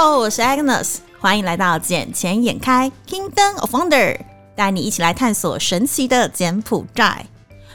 [0.00, 4.16] Hello，我是 Agnes，欢迎来到眼前眼开 Kingdom of Wonder，
[4.54, 7.26] 带你一起来探索神奇的柬埔寨。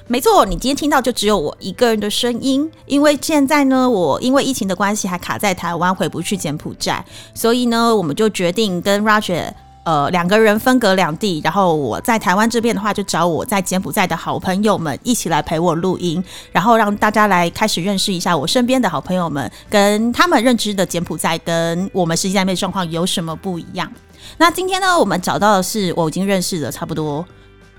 [0.08, 7.04] 没错，你今天听到就只有我一个人的声音，因为现在呢，我因为疫情的关系还卡在台湾，回不去柬埔寨，
[7.36, 9.52] 所以呢，我们就决定跟 Roger。
[9.84, 23.92] 呃，两个人分隔两地，然后我在台湾这边的话，就找我在柬埔寨的好朋友们一起来陪我录音，然后让大家来开始认识一下我身边的好朋友们，跟他们认知的柬埔寨跟我们实际在面状况有什么不一样。
[24.38, 27.26] 那今天呢，我们找到的是我已经认识的差不多。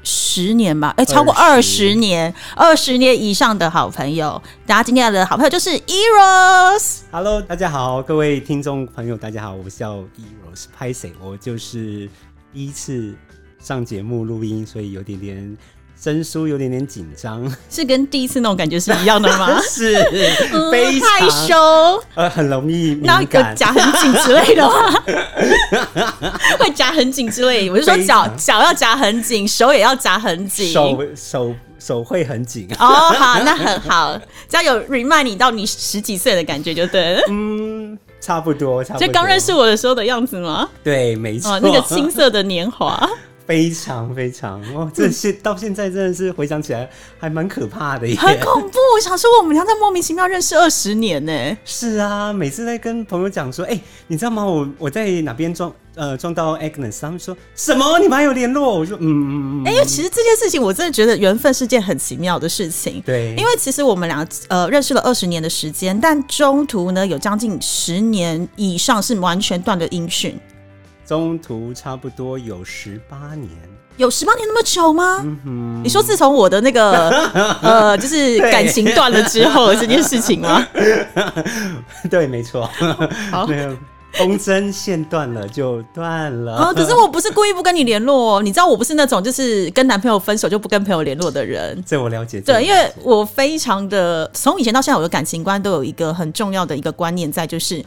[0.07, 4.43] 十年吧，哎，超过二十年，二十年以上的好朋友。
[4.67, 6.99] 大家今天的好朋友就是 Eros。
[7.11, 10.44] Hello，大家好，各位听众朋友，大家好，我叫 Eros
[10.79, 12.09] a s 我就是
[12.53, 13.15] 第一次
[13.59, 15.57] 上节目录音，所以有点点。
[15.97, 19.59] 生疏有点点紧张， 是跟第一次那种感觉是一样的吗？
[19.63, 19.95] 是，
[20.71, 21.57] 非常害羞，
[22.15, 24.93] 呃，很容易那个，夹很紧之类的吗？
[26.59, 32.69] 会夹很紧之类，我就说脚脚要夹很紧，手也要夹很紧，手手手会很紧。
[32.81, 37.23] 哦，好，那很好，只要有 remind 你到你十几岁的感觉就对了。
[37.31, 40.67] 嗯，差不多，差不多，就刚认识我的时候的样子吗？
[40.83, 43.07] 对，没错，那个 青涩的年华。
[43.47, 48.79] 非常非常哦，这些到现在真的是回想起来还蛮可怕的，很恐怖。
[48.97, 51.57] 我想说，我们俩在莫名其妙认识二十年呢。
[51.65, 54.45] 是啊，每次在跟朋友讲说，哎，你知道吗？
[54.45, 57.99] 我我在哪边撞呃撞到 Agnes，他们说什么？
[57.99, 58.79] 你们还有联络？
[58.79, 59.65] 我说嗯嗯嗯。
[59.67, 63.03] 哎，因为其实这件事情我真的觉得缘分是件很奇妙的事情。
[63.05, 70.39] 对，因为其实我们俩呃认识了二十年的时间，但中途呢有将近十年以上是完全断了音讯。
[71.07, 73.51] 中途差不多有十八年，
[73.99, 75.23] 有十八年那么久吗？
[75.83, 77.11] 你说自从我的那个
[77.61, 80.67] 呃，就是感情断了之后这件事情吗？
[82.11, 82.69] 对，没错。
[83.31, 83.47] 好，
[84.15, 86.55] 风筝线断了就断了。
[86.55, 91.83] 啊，可是我不是故意不跟你联络，你知道我不是那种就是跟男朋友分手就不跟朋友联络的人。
[91.85, 92.41] 这我了解。
[92.41, 97.85] 对，因为我非常的从以前到现在，我的感情观都有一个很重要的一个观念在，就是。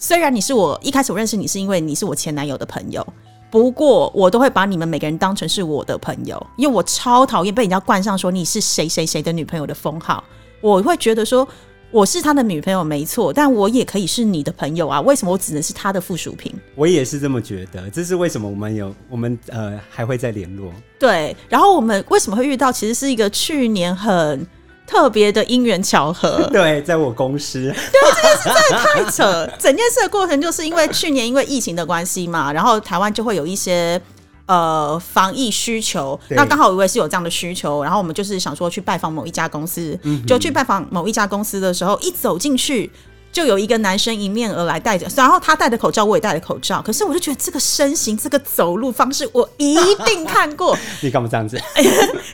[0.00, 3.04] 虽然你是我一开始我认识你是因为你是我前男友的朋友，
[3.50, 10.22] 不过我都会把你们每个人当成是我的朋友，因为我超讨厌被人家冠上说你是谁谁谁的女朋友的封号。
[10.60, 11.46] 我会觉得说
[11.90, 16.54] 我是他的女朋友没错，但我也可以是你的朋友啊，为什么我只能是他的附属品？
[16.76, 20.72] 我也是这么觉得，这是为什么我们有我们呃还会再联络？
[20.96, 22.70] 对，然后我们为什么会遇到？
[22.70, 24.46] 其实是一个去年很。
[24.88, 29.52] 特别的因缘巧合， 对，在我公司，对，这件事真的太扯。
[29.58, 34.00] 整件事的过程就是因为去年因为疫情的关系嘛，然后台湾就会有一些
[34.46, 39.96] 呃防疫需求，那刚好我也是有这样的需求，然后我们就是想说去拜访某一家公司，
[40.26, 42.90] 就去拜访某一家公司的时候，一走进去。
[43.38, 46.82] 就有一个男生迎面而来，戴着，然后他戴着口罩，我也戴着口罩。
[46.82, 50.76] 可是我就觉得这个身形、这个走路方式，我一定看过。
[51.00, 51.56] 你干嘛这样子？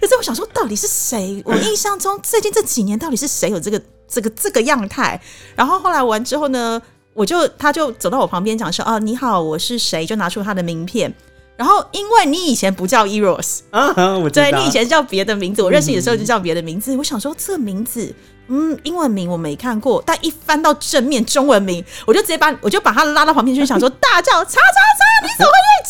[0.00, 1.42] 可是我想说，到底是谁？
[1.44, 3.78] 我印象中最近这几年，到底是谁有这个、
[4.08, 5.20] 这个、这个样态？
[5.54, 6.80] 然后后来完之后呢，
[7.12, 11.12] 我就他就走到我旁边讲说：“哦，你好，我是谁？”就拿出他的名片。
[11.58, 16.96] 然后因为你以前不叫 Eros 啊， 我对你以前叫别的名字，我认识你的时候就叫别的名字。
[16.96, 18.10] 我想说，这个名字。
[18.48, 25.84] 嗯，英文名我没看过，但一翻到正面中文名，我就直接把我就把他拉到旁边去，想说大叫叉叉叉，你怎么会在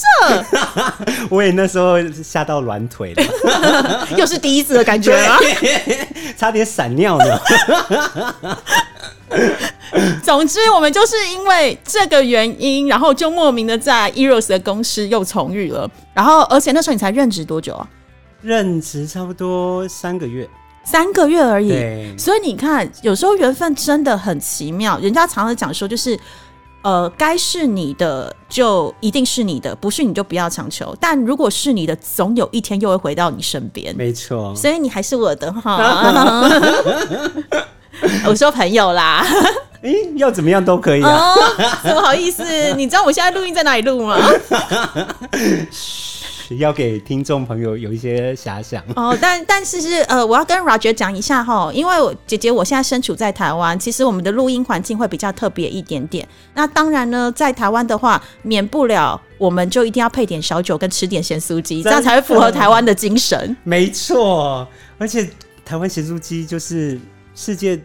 [1.18, 1.26] 这？
[1.34, 5.38] 我也那时候吓到软腿了，又是第一次的感觉啊，
[6.38, 7.40] 差点闪尿呢。
[10.22, 15.90] 总之，我们就是因为这个原因，然后就莫名的在 Eros 的公司又重遇了。
[16.12, 17.88] 然后，而且那时候你才任职多久啊？
[18.42, 20.48] 任职差不多三个月。
[20.84, 24.98] 三个月而已，所以你看，有时候缘分真的很奇妙。
[24.98, 26.18] 人家常常讲说，就是
[26.82, 30.94] 呃，该是你的就一定是你的，不是你就不要强求。
[31.00, 33.94] 但如果是你的，总有一天又会回到你身边。
[33.96, 36.48] 没错，所以你还是我的哈。
[38.26, 39.24] 我说朋友啦，
[39.82, 41.34] 哎，要怎么样都可以啊。
[41.82, 42.44] 不好意思，
[42.76, 44.18] 你知道我现在录音在哪里录吗？
[46.50, 56.26] 要给听众朋友有一些遐想哦，但但是是呃，我要跟 Roger 讲一下哈，因为我姐姐我现在身处在台湾，其实我们的录音环境会比较特别一点点。
[56.54, 63.56] 那当然呢，在台湾的话，免不了我们就一定要配点小酒跟吃点咸酥鸡，这样才会符合台湾的精神。
[63.64, 64.66] 没错，
[64.98, 65.28] 而且
[65.64, 67.00] 台湾咸酥鸡就是
[67.34, 67.80] 世界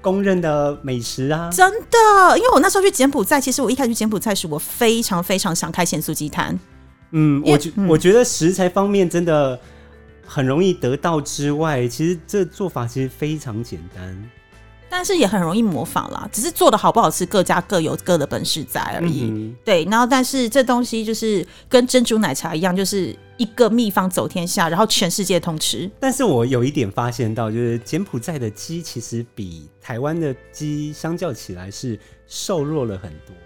[0.00, 1.50] 公认的美食啊！
[1.52, 6.58] 真的，因为我那时候去柬埔寨，其实我一开始去柬埔寨时，我非常非常想开咸酥鸡摊。
[7.10, 9.58] 嗯，我觉我觉得食材方面真的
[10.26, 14.30] 很容易得到之外，其实这做法其实非常简单。
[14.90, 19.24] 但是也很容易模仿啦，只是做的好不好吃，各家各有各的本事在而已。
[19.24, 25.90] 嗯对，然后但是这东西就是跟珍珠奶茶一样，就是一个秘方走天下，然后全世界通吃。
[26.00, 33.36] 但是我有一点发现到，就是柬埔寨的鸡其实比台湾的鸡相较起来是瘦弱了很多。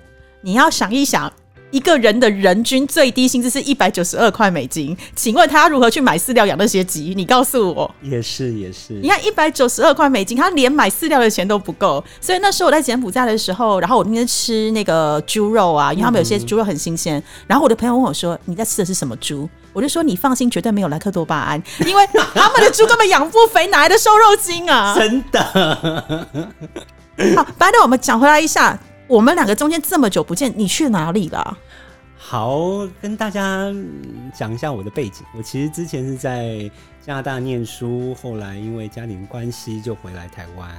[0.40, 1.32] 你要想一想。
[1.72, 7.14] 一个人的人均最低薪资是一百九十二块美金，请问他如何去买饲料养那些鸡？
[7.16, 7.92] 你告诉我。
[8.02, 12.04] 也是也是，你看一百九十二块美金，他连买饲料的钱都不够。
[12.20, 17.20] 所以那时候我在柬埔寨的时候，然后我那天吃那个猪肉啊，因为他们有些猪肉很新鲜。
[17.46, 25.42] 然后我的朋友问我说：“你在吃的是什么猪？”我就说：“你放心，绝对没有莱克多巴胺，因为他们的猪根本养不肥，哪来的瘦肉精啊？” 真的。
[27.34, 28.78] 好，白的，我们讲回来一下，
[29.08, 31.58] 我们两个中间这么久不见，你去哪里了？
[32.16, 33.72] 好，跟大家
[34.32, 35.24] 讲一下我的背景。
[35.36, 36.70] 我其实之前是在
[37.04, 40.70] 加拿大念书，后来因为家庭关系就回来台湾。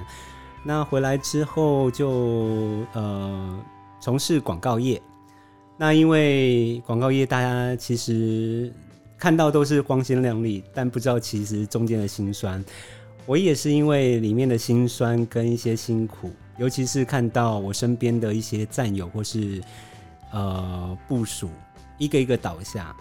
[0.63, 3.59] 那回来之后就呃
[3.99, 5.01] 从事广告业。
[5.75, 8.71] 那因为广告业大家其实
[9.17, 12.63] 看到都是光鲜亮丽，但不知道其实中间的辛酸。
[13.25, 19.61] 我也是因为里面的辛酸跟一些辛苦，尤其是看到我身边的一些战友或是。
[20.35, 21.47] 呃，部署
[21.99, 22.91] 一个一个倒下。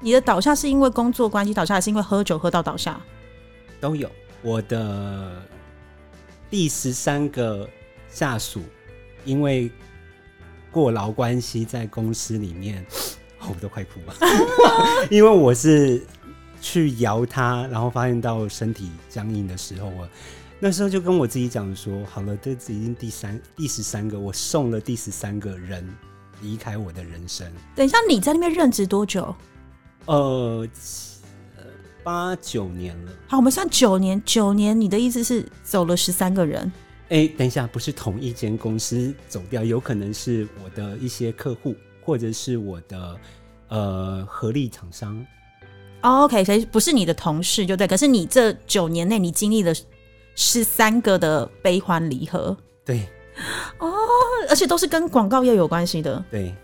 [0.00, 3.00] 你的倒下是因为工作关系倒下，还是因为喝酒喝到倒下？
[3.80, 4.10] 都有。
[4.42, 5.40] 我的
[6.50, 7.70] 第十三个
[8.08, 8.60] 下属，
[9.24, 9.70] 因为
[10.72, 12.84] 过劳关系，在公司里面，
[13.48, 14.14] 我都快哭了。
[15.12, 16.04] 因为我是
[16.60, 20.08] 去摇他，然后发现到身体僵硬的时候，我
[20.60, 25.86] 那时候就跟我自己讲说：好了，这已经第三、第十三个，我送了第十三个人。
[26.42, 27.50] 离开我的人生。
[27.76, 29.34] 等一下，你在那边任职多久？
[30.04, 30.68] 呃，
[32.02, 33.12] 八九年了。
[33.28, 34.20] 好，我们算九年。
[34.26, 36.70] 九年，你的意思是走了十三个人？
[37.08, 43.16] 哎，等一下，不是同一间公司走掉，有可能是我的一些客户，或者是我的
[43.68, 45.24] 呃合力厂商。
[46.02, 47.86] 哦，OK，所以不是你的同事就对。
[47.86, 49.72] 可是你这九年内，你经历了
[50.34, 52.56] 十三个的悲欢离合。
[52.84, 53.08] 对。
[53.78, 53.92] 哦，
[54.48, 56.24] 而且都是跟广告业有关系的。
[56.30, 56.54] 对，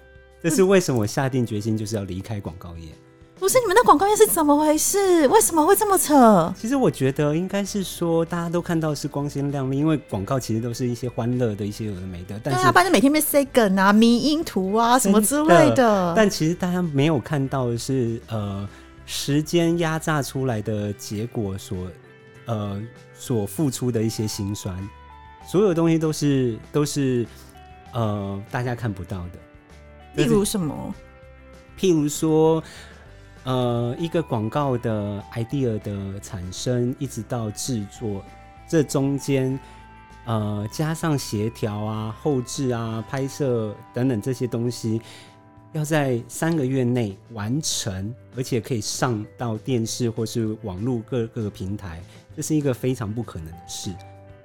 [0.43, 2.89] 这是为什么我下定决心就是要离开广告业。
[3.41, 5.27] 不是你们的广告业是怎么回事？
[5.29, 6.55] 为什么会这么扯？
[6.57, 12.39] 其实我觉得应该是说，大家都看到是光鲜亮丽，因为广告其实都是一些欢乐的一些有的没的。
[12.39, 16.13] 对啊，反正每天被塞梗啊、迷音图啊什么之类的。
[16.15, 18.69] 但其实大家没有看到的是，呃，
[19.07, 21.79] 时间压榨出来的结果所，
[22.45, 22.79] 呃，
[23.21, 24.77] 所付出的一些辛酸。
[25.47, 27.27] 所有东西都是都是
[27.93, 29.39] 呃大家看不到的，
[30.15, 30.95] 例如什么？
[31.79, 32.63] 譬如说，
[33.45, 38.23] 呃，一个广告的 idea 的产生，一直到制作，
[38.69, 39.59] 这中间
[40.27, 45.01] 呃加上协调啊、后置啊、拍摄等等这些东西，
[45.73, 52.03] 要在三个月内完成，而且可以上到电视或是网络各各个平台，
[52.35, 53.95] 这是一个非常不可能的事。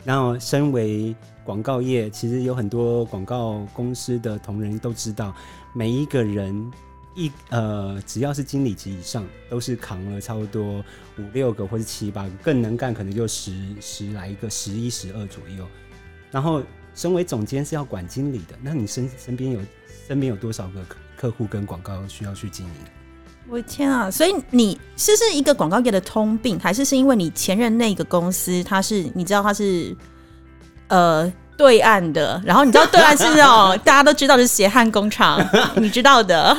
[0.04, 5.36] 然后，身为广告业，其实有很多广告公司的同仁都知道，
[5.74, 6.72] 每一个人
[7.16, 10.86] 一呃，只要是经理级以上，都是扛了差不多
[11.18, 15.66] 五六个或者七八个，更能干可能就十十来个，十一十二左右。
[16.30, 16.62] 然后，
[16.94, 19.60] 身为总监是要管经理的，那你身身边有
[20.08, 22.74] 身边有多少个客客户跟广告需要去经营？
[23.48, 24.10] 我的天啊！
[24.10, 29.96] 所以你是是一个广告业的通病，还是是因为你前任那个公司，它是你知道它是
[30.88, 35.40] 呃对岸的，然后你知道对岸是那种 大家都知道是血汗工厂，
[35.76, 36.58] 你知道的。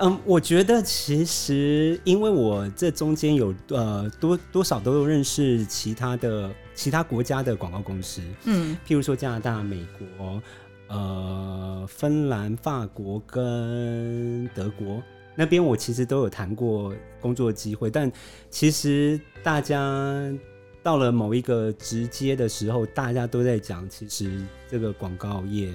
[0.00, 10.40] 嗯，我觉得其实因为我这中间有呃多多少都有认识其他的其他国家的广告公司，嗯，譬如说加拿大、美国、
[10.88, 15.02] 呃芬兰、法国跟德国。
[15.34, 18.10] 那边我其实都有谈过工作机会，但
[18.50, 20.34] 其实大家
[20.82, 25.72] 到了某一个直接的时候，大家都在讲，其实这个广告业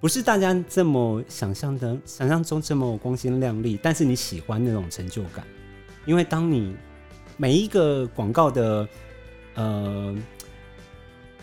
[0.00, 3.78] 不是大家这么想象的、想象中这么光鲜亮丽。
[3.80, 5.46] 但是你喜欢那种成就感，
[6.04, 6.74] 因为当你
[7.36, 8.88] 每一个广告的
[9.54, 10.16] 呃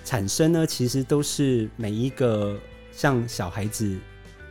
[0.03, 2.59] 产生呢，其实都是每一个
[2.91, 3.98] 像小孩子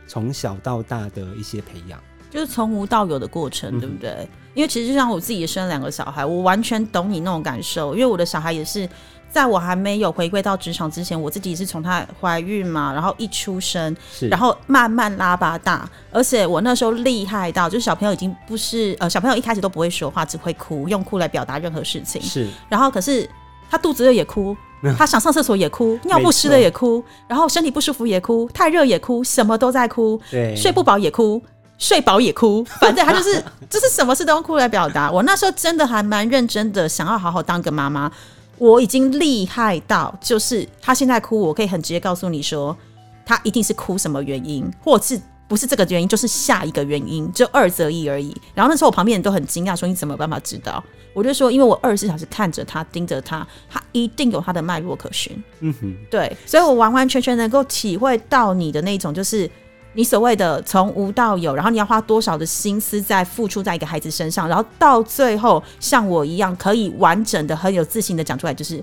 [0.07, 1.99] 从小到大的一些培养。
[2.29, 4.25] 就是从无到有的过程，对不对？
[4.53, 7.93] 因为其实就像我自己也生两个小孩，我完全懂你那种感受。
[7.93, 8.87] 因为我的小孩也是
[9.29, 13.93] 在我还没有回归到职场之前，我自己也是从她怀孕嘛，然后一出生，
[14.29, 15.89] 然后慢慢拉拔大。
[16.09, 22.21] 而且我那时候厉害到，就是小朋友已经不是呃，小朋友一开始都不会说话，只会哭，用哭来表达任何事情。
[22.21, 22.47] 是。
[22.69, 23.29] 然后可是
[23.71, 24.55] 他肚子饿也哭，
[24.97, 31.41] 他想上厕所也哭，尿不湿了也哭，然后身体不舒服也哭，太热也哭，什么都在哭，对，睡不饱也哭，
[31.77, 35.09] 睡饱也哭，反正他就是 就是什么事都用哭来表达。
[35.09, 38.11] 我那时候真的还蛮认真的，想要好好当个妈妈。
[38.57, 42.77] 我已经厉害到，就是他现在哭，我可以很直接告诉你说，
[43.25, 45.19] 他一定是哭什么原因，或是
[45.51, 48.33] 不是这个原因，就是下一个原因，就二择一而已。
[48.55, 50.81] 然后那时候我旁边人都很惊讶，说你怎么有办法知道？
[51.13, 55.43] 我就说，因为我二十四小时看着他，盯着他，他一定有他的脉络可循。
[55.59, 59.51] 嗯哼，对，所以我完完全全能够体会到你的那种，就是
[59.91, 68.81] 你所谓的从无到有，然后你要花多少的心思在付出在一个孩子身上，然后到最后像我一样可以完整的、很有自信的讲出来，就是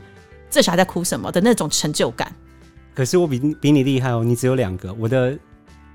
[0.50, 2.30] 这小孩在哭什么的那种成就感。
[2.94, 5.34] 可是我比比你厉害哦，你只有两个，我的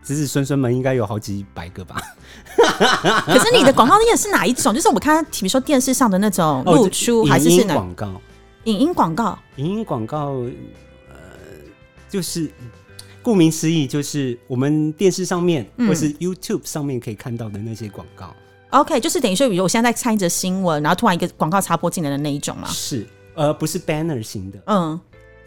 [0.03, 2.01] 子子孙孙们应该有好几百个吧？
[3.25, 4.74] 可是你的广告业是哪一种？
[4.74, 8.22] 就是我们看，比如说电视上的那种哦露出，这还是是哪影音广告？
[8.65, 9.39] 影音广告？
[9.55, 10.27] 影音广告，
[11.10, 11.15] 呃，
[12.10, 12.51] 就是
[13.22, 18.36] 顾名思义，就是我们电视上面、嗯或是 YouTube 上面可以看到的那些广告。
[18.72, 22.67] OK，就是等于说，比如我现在在看一则新闻，然后突然一个广告插播进来的那一种嘛。
[22.67, 24.60] 是，呃，不是 banner 型的。
[24.65, 25.00] 嗯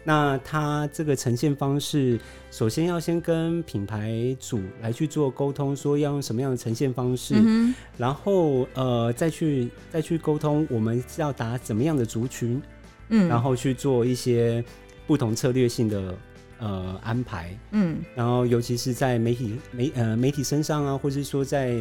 [0.07, 2.17] 那它这个呈现方式，
[2.49, 12.61] 首先要先跟品牌主来去做沟通，说要用什么样的呈现方式，嗯然后呃再去再去沟通我们是要打怎么样的族群，
[13.09, 14.63] 嗯，然后去做一些
[15.05, 16.15] 不同策略性的
[16.59, 17.53] 呃安排。
[17.71, 21.77] 嗯然后尤其是在媒体媒呃媒体身上啊，或是说在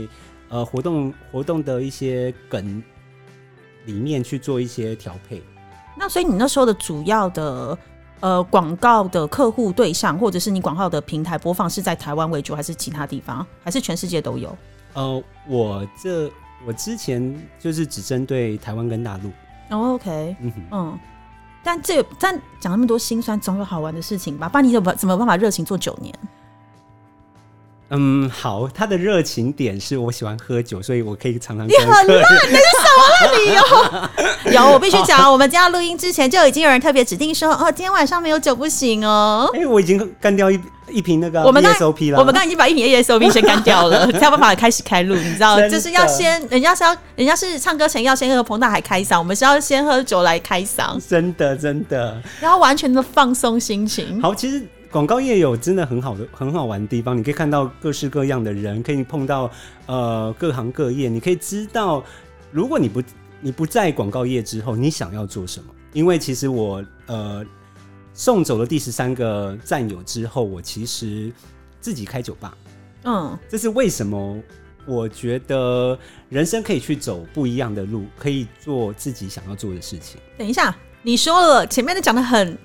[0.49, 2.83] 呃活动活动的一些梗
[3.85, 5.41] 里面去做一些调配。
[5.97, 7.79] 那所以你那时候的主要的
[8.21, 14.57] 呃广告的客户对象，或者是你广告的平台播放是在台湾为主，还是其他地方，还是全世界都有？
[14.95, 16.31] 呃，我这
[16.67, 19.29] 我之前就是只针对台湾跟大陆，
[19.71, 20.99] 哦，OK，嗯，嗯。
[21.63, 24.49] 但这但讲那么多心酸，总有好玩的事情吧？
[24.49, 26.15] 不然你怎么怎么办法热情做九年？
[27.91, 32.89] 嗯，好，他的热情点是我喜欢喝酒，所以我可以常常你很烂，那是什
[33.23, 34.53] 么理由？
[34.53, 39.49] 有，我必须讲，我们今天要录音之前就已经有人特别指定说，哦，今天晚上没有酒不行哦。
[39.55, 54.21] 哎、我已经干掉一一瓶那个我们刚 SOP 了，我们刚刚已经把一瓶 ASOP 先干掉了，才有办法开始开录，你知道， 就是要先，人家是要，人家是唱歌前要先喝彭大海开嗓，我们是要先喝酒来开嗓，真的真的然后完全的放松心情。
[54.21, 59.51] 好，其实广告业有真的很好的很好玩的地方，你可以看到各式各样的人，可以碰到
[59.87, 62.03] 呃各行各业，你可以知道，
[62.51, 63.03] 如果你不
[63.41, 65.67] 你不在广告业之后，你想要做什么？
[65.93, 67.45] 因为其实我呃
[68.15, 71.33] 送走了第十三个战友之后，我其实
[71.81, 72.57] 自己开酒吧，
[73.05, 74.41] 嗯，这是为什么？
[74.87, 80.21] 我觉得人生可以去走不一样的路，可以做自己想要做的事情。
[80.39, 82.57] 等一下，你说了前面的讲的很。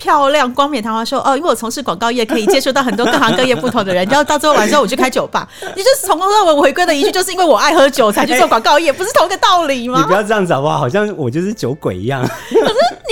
[0.00, 4.04] 漂亮、光冕堂皇说哦，因为我从事广告业，可以接触到很多各行各业不同的人。
[4.08, 10.12] 然后到最后晚上我去开酒吧，你就是从头到尾回归的一句，就是因为我爱喝酒才去做广告业，不是同一个道理吗你不？
[10.14, 10.78] 要这样子好不好？
[10.78, 12.26] 好像我就是酒鬼一样。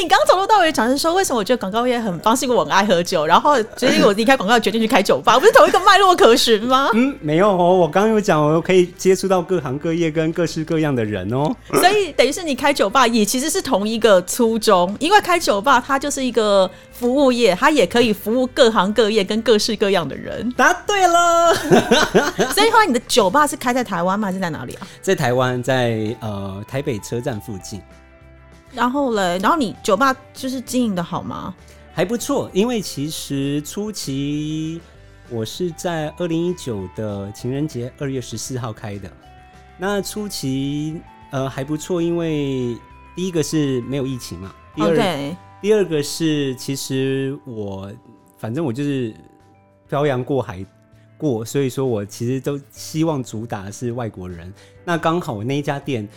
[0.00, 6.90] 你刚从头到尾讲是说，为什么我觉得广告业很棒，是因为我很爱喝酒，然后决定我离开广告，决定去开酒吧，不是同一个脉络可循吗？
[6.94, 11.54] 嗯，没有哦，我刚刚有讲，我可以接触到各行各业跟各式各样的人哦。
[11.74, 20.48] 所以等于是你开酒吧也其实是同一个初衷，因为开酒吧它就是一个服务业，它也可以服务各行各业跟各式各样的人。
[20.56, 21.54] 答对了，
[22.54, 24.28] 所以后来你的酒吧是开在台湾吗？
[24.28, 24.86] 还是在哪里啊？
[25.02, 27.80] 在台湾，在呃台北车站附近
[28.78, 31.52] 然后嘞，然后你酒吧就是经营的好吗？
[31.92, 34.80] 还不错，因为其实初期
[35.28, 39.10] 我是在二零一九的情人节二月十四号开的，
[39.76, 41.00] 那初期
[41.32, 42.76] 呃还不错，因为
[43.16, 47.90] 第一个是没有疫情嘛，第二、第二个是，其实我
[48.36, 49.12] 反正我就是
[49.88, 50.64] 漂洋过海
[51.16, 54.54] 过，所以说我其实都希望主打的是外国人。
[54.84, 56.08] 那刚好我那一家店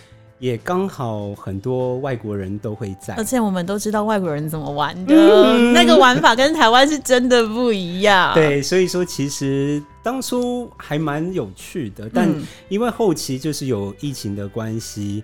[0.41, 15.23] 也刚好很多外国人都会在而，且我们都知道外国人怎么玩的，嗯那个玩法跟台湾是真的不一样。，对，所以说其实当初还蛮有趣的，但嗯因为后期就是有疫情的关系。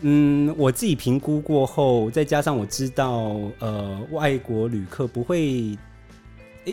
[0.00, 5.78] 嗯，我自己评估过后，再加上我知道，呃，外国旅客不会，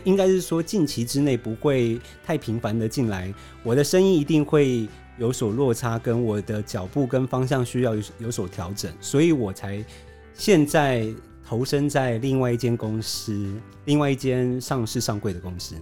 [0.04, 3.32] 应该是说近期之内不会太频繁的进来，
[3.64, 9.84] 我的生意一定会有所落差，跟我的脚步跟方向需要有有所调整，所以我才
[10.34, 11.08] 现在
[11.48, 13.52] 投身在另外一间公司，
[13.86, 15.76] 另外一间上市上柜的公司。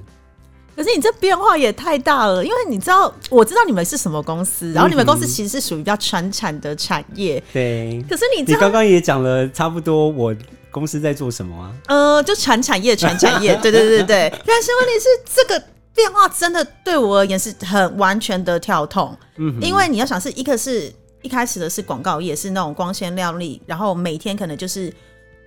[0.75, 7.41] 可是你这变化也太大了，因为你知道，我知道你们是什么公司，然后你们公司其实是属于比较传产的产业。
[7.53, 10.35] 对，可是你，你刚刚也讲了差不多我
[10.69, 11.73] 公司在做什么啊？
[11.87, 14.29] 呃，就传产业，传产业， 对对对对。
[14.45, 15.63] 但是问题是，这个
[15.95, 19.17] 变化真的对我而言是很完全的跳痛。
[19.37, 24.93] 嗯，因为你要想，是一个是一开始的是广告业，是那种光鲜亮丽，然后每天可能就是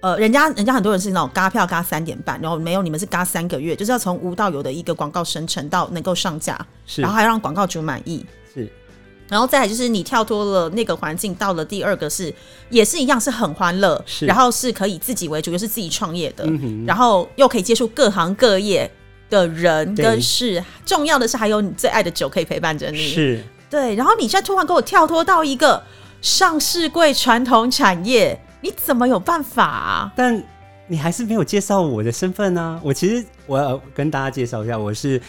[0.01, 6.59] 呃，人家人家很多人是那种嘎票嘎三点半，然后没有你们是嘎三个月，就是要从无到有的一个广告生成到能够上架，
[6.97, 8.25] 然后还让广告主满意。
[8.55, 8.71] 是。
[9.29, 12.33] 然后再来就是你跳脱了那个环境，到了第二个是
[12.71, 16.49] 也是一样是很欢乐，是然后是可以自己为主，又是自己创业的，
[16.87, 18.91] 然后又可以接触各行各业
[19.31, 23.95] 的人跟事，重要的是还有你最爱的酒可以陪伴着你，是对。
[23.95, 25.83] 然后你现在突然给我跳脱到一个
[26.21, 30.13] 上市柜传统产业，你怎么有办法啊？
[30.17, 30.43] 但
[30.87, 32.81] 你还是没有介绍我的身份呢。
[32.83, 35.21] 我其实我要跟大家介绍一下，我是。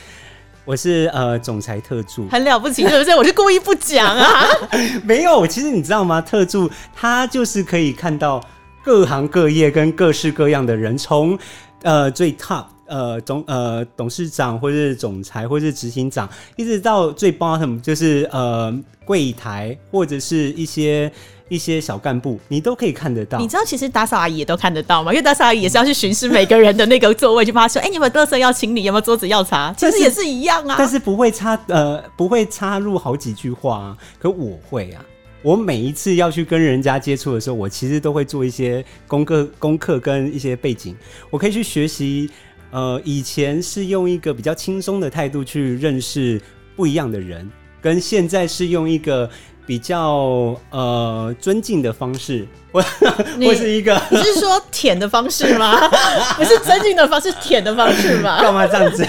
[0.65, 3.15] 我是呃总裁特助，很了不起，是不是？
[3.15, 4.45] 我是故意不讲啊。
[5.03, 6.21] 没有，其实你知道吗？
[6.21, 8.39] 特助他就是可以看到
[8.83, 11.39] 各行各业跟各式各样的人，从
[11.81, 16.27] 呃最 top 呃总呃董事长或者是总裁或者是执行长，
[16.57, 21.09] 一直到最 bottom 就是呃柜台或者是一些。
[21.51, 23.39] 一些小干部，你都可以看得到。
[23.39, 25.11] 你知道，其实打扫阿姨也都看得到吗？
[25.11, 28.83] 因为打扫阿姨也是要去巡视每个人的那个座位，就帮他说：“哎，你有没有垃圾要清理？
[28.83, 30.75] 有没有桌子要擦？” 其实也是一样啊。
[30.77, 33.97] 但是不会插呃，不会插入好几句话啊。
[34.19, 35.03] 可我会啊，
[35.41, 40.95] 我每一次要去跟人家接触的时候，我其实都会做一些功课、功课跟一些背景，
[41.31, 42.29] 我可以去学习。
[42.71, 46.41] 呃，以前是用一个比较轻松的态度去认识
[46.75, 47.49] 不一样的人，
[47.81, 49.29] 跟现在是用一个。
[49.69, 55.87] 比较呃尊敬的方式， 或或是一个你是说舔的方式吗？
[56.35, 58.41] 不是尊敬的方式，舔的方式吗？
[58.41, 59.05] 干嘛这样子？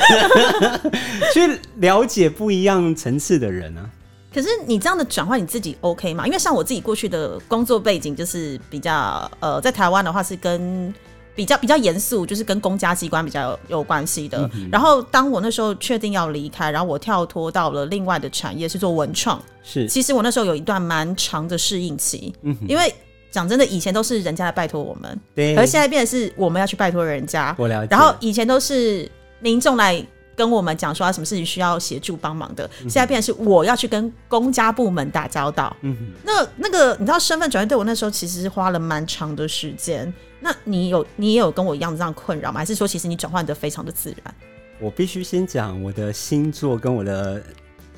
[1.33, 3.89] 去了解不一样层次的人啊。
[4.35, 6.27] 可是你这样的转换，你自己 OK 吗？
[6.27, 10.93] 因为像我自己过去的工作背景，就是比较呃，在台湾的话是跟。
[11.35, 14.49] 比较比较严肃，就是跟公家机关比较有有关系的。
[14.71, 19.43] 然后，当我那时候确定要离开，然后我跳脱到了另外的产业，是做文创。
[19.63, 22.35] 是，其实我那时候有一段蛮长的适应期。
[22.43, 22.93] 嗯，因为
[23.31, 27.55] 讲真的，以前都是人家来拜托我们，对，而现在变的是我们要去拜托人家。
[27.59, 27.89] 我了解。
[27.91, 30.05] 然后以前都是民众来。
[30.37, 35.77] 跟我们讲说什么事情需要协助帮忙的，现在变成是我要去跟公家部门打交道。
[35.83, 40.11] 嗯，那那个你知道身份转变对我那时候其实是花了蛮长的时间。
[40.41, 42.59] 那你有你也有跟我一样这样困扰吗？
[42.59, 44.35] 还是说其实你转换的非常的自然？
[44.81, 47.43] 我必须先讲我的星座跟我的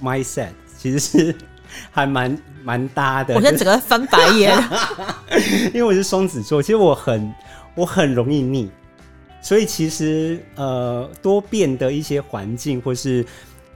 [0.03, 1.35] mindset 其实是
[1.91, 3.35] 还蛮蛮搭的。
[3.37, 4.53] 我现在整个翻白眼，
[5.73, 7.33] 因为我是双子座，其实我很
[7.77, 8.71] 我很容易腻。
[9.41, 13.25] 所以其实呃多变的一些环境，或是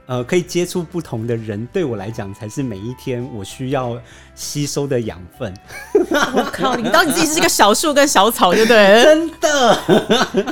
[0.07, 3.97] 呃可以接触不同的人，对我来讲才是每一天我需要
[4.33, 5.53] 吸收的养分。
[6.33, 9.03] 我靠，你当你自己是一个小树跟小草，对不对？
[9.03, 9.79] 真的。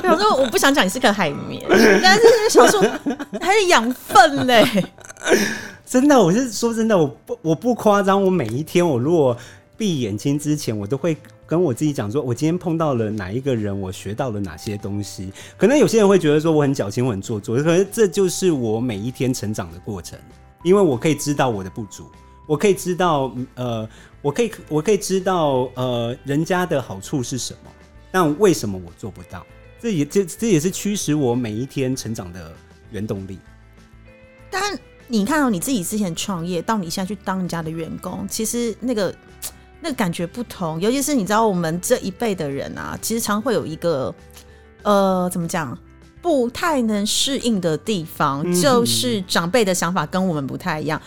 [0.04, 1.60] 有时候我不想讲你是个海绵，
[2.02, 2.80] 但是小树
[3.40, 4.64] 还是养分嘞。
[5.84, 9.36] 真的，我是说真的，我不我不夸张，我每一天我如果
[9.76, 11.16] 闭眼睛之前，我都会。
[11.46, 15.32] 跟我自己讲说，我今天碰到了哪一个人，我学到了哪些东西。
[15.56, 20.18] 可能有些人会觉得说我很矫情，我很做作，可是这就是我每一天成长的过程。
[20.64, 22.10] 因为我可以知道我的不足，
[22.46, 23.88] 我可以知道呃，
[24.20, 27.70] 我可以我可以知道呃，人家的好处是什么，
[28.10, 29.46] 但为什么我做不到？
[29.80, 32.52] 这也这这也是驱使我每一天成长的
[32.90, 33.38] 原动力。
[34.50, 39.14] 但你看到你自己之前创业，到你现在去当人家的员工，其实那个。
[39.86, 44.12] 那个感觉不同，尤其是你知道，我们这一辈的人啊，其实常会有一个，
[44.82, 45.78] 呃，怎么讲，
[46.20, 51.00] 不太能适应的地方，就是长辈的想法跟我们不太一样。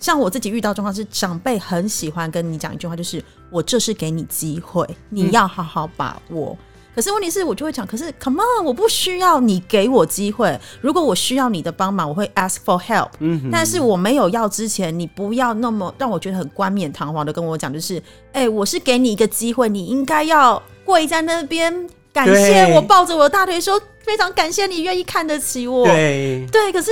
[0.00, 6.58] 像我自己遇到状况是，长辈很喜欢跟你讲一句话，就是“我这是给你机会，你要好好把握。”
[6.94, 10.58] 可是问题是我就会讲，可是 Come on，我不需要你给我机会。
[10.80, 13.10] 如果我需要你的帮忙，我会 ask for help。
[13.18, 18.02] 嗯，但是我没有要之前，你不要那么让我觉得很冠冕堂皇的跟我讲，就是，
[18.32, 25.86] 哎，我是给你一个机会，你应该要跪在那边感谢我，抱着我的大腿说非常感谢你愿意看得起我。
[25.86, 26.90] 对，对，可是。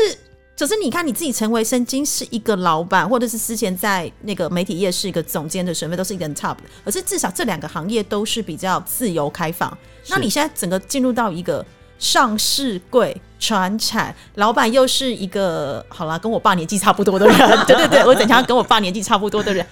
[0.62, 6.62] 可是你看，你自己成为神经是一个老板，或者是之前在那个媒体业是一个总监的身份，都是一个 top 的。
[6.84, 9.76] 可是至少这两个行业都是比较自由开放。
[10.06, 11.66] 那你现在整个进入到一个
[11.98, 17.36] 上市柜传产，老板又是一个好啦，跟我爸年纪差不多的人。
[17.66, 19.66] 对对对，我等下跟我爸年纪差不多的人，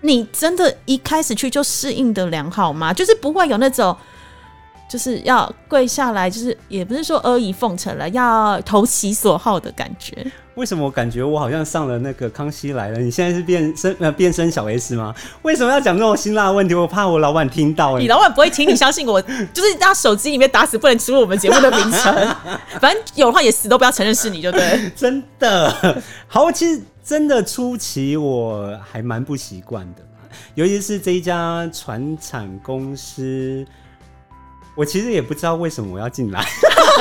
[0.00, 2.94] 你真的一开始去就适应的良好吗？
[2.94, 3.94] 就是不会有那种。
[4.94, 10.24] 就是要跪下来，就是也不是说阿谀奉承了，要投其所好的感觉。
[10.54, 12.98] 为什么我感觉我好像上了那个《康熙来了》？
[13.02, 15.12] 你现在是变身 呃变身小 S 吗？
[15.42, 16.76] 为什么要讲这种辛辣的问题？
[16.76, 17.98] 我怕我老板听到、欸。
[18.00, 22.36] 你老板不会听，你相信我，就是他手机里面打死不能输入我们节目的名称，
[22.80, 24.92] 反正有的话也死都不要承认是你，就对。
[24.94, 30.02] 真的好，其实真的初期我还蛮不习惯的，
[30.54, 33.66] 尤其是这一家船产公司，
[34.74, 36.44] 我其实也不知道为什么我要进来。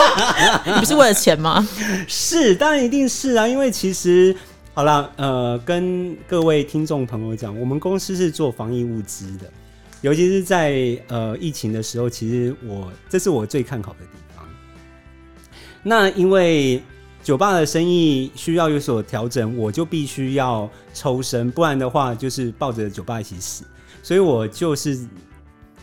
[0.66, 1.68] 你不是为了钱吗？
[2.08, 4.36] 是，当然一定是啊，因为其实
[4.74, 9.52] 好了，呃，跟各位听众朋友讲，我们公司是做防疫物资的，
[10.02, 14.46] 尤其是在呃疫情的时候，其实我这是我最看好的地方。
[15.82, 16.82] 那因为
[17.24, 23.64] 酒吧的生意需要有所调整，我就必须要抽身，不然的话就是抱着酒吧一起死。
[24.02, 25.08] 所以我就是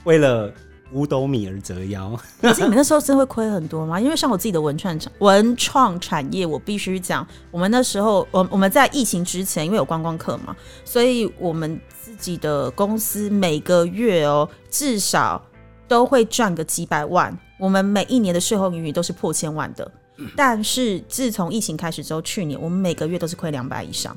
[0.04, 0.52] 为了
[0.92, 2.18] 五斗米而折腰。
[2.40, 4.00] 可是你们那时候真的会亏很多吗？
[4.00, 15.44] 因为像我自己的文创产文创产业，我必须讲，我们那时候我我们在疫情之前，因为有观光客嘛，所以我们自己的公司每个月哦，至少
[15.86, 17.36] 都会赚个几百万。
[17.58, 19.90] 我们每一年的税后盈余都是破千万的。
[20.36, 24.14] 但是自从疫情开始之后，去年我们每个月都是亏两百以上。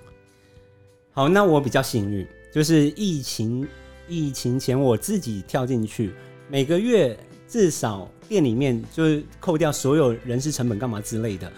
[1.13, 3.65] 好，那我比较幸运，就是疫情
[4.09, 6.13] 疫情前我自己跳进去，
[6.53, 11.51] 每个月至少店里面就是扣掉所有人事成本干嘛之类的，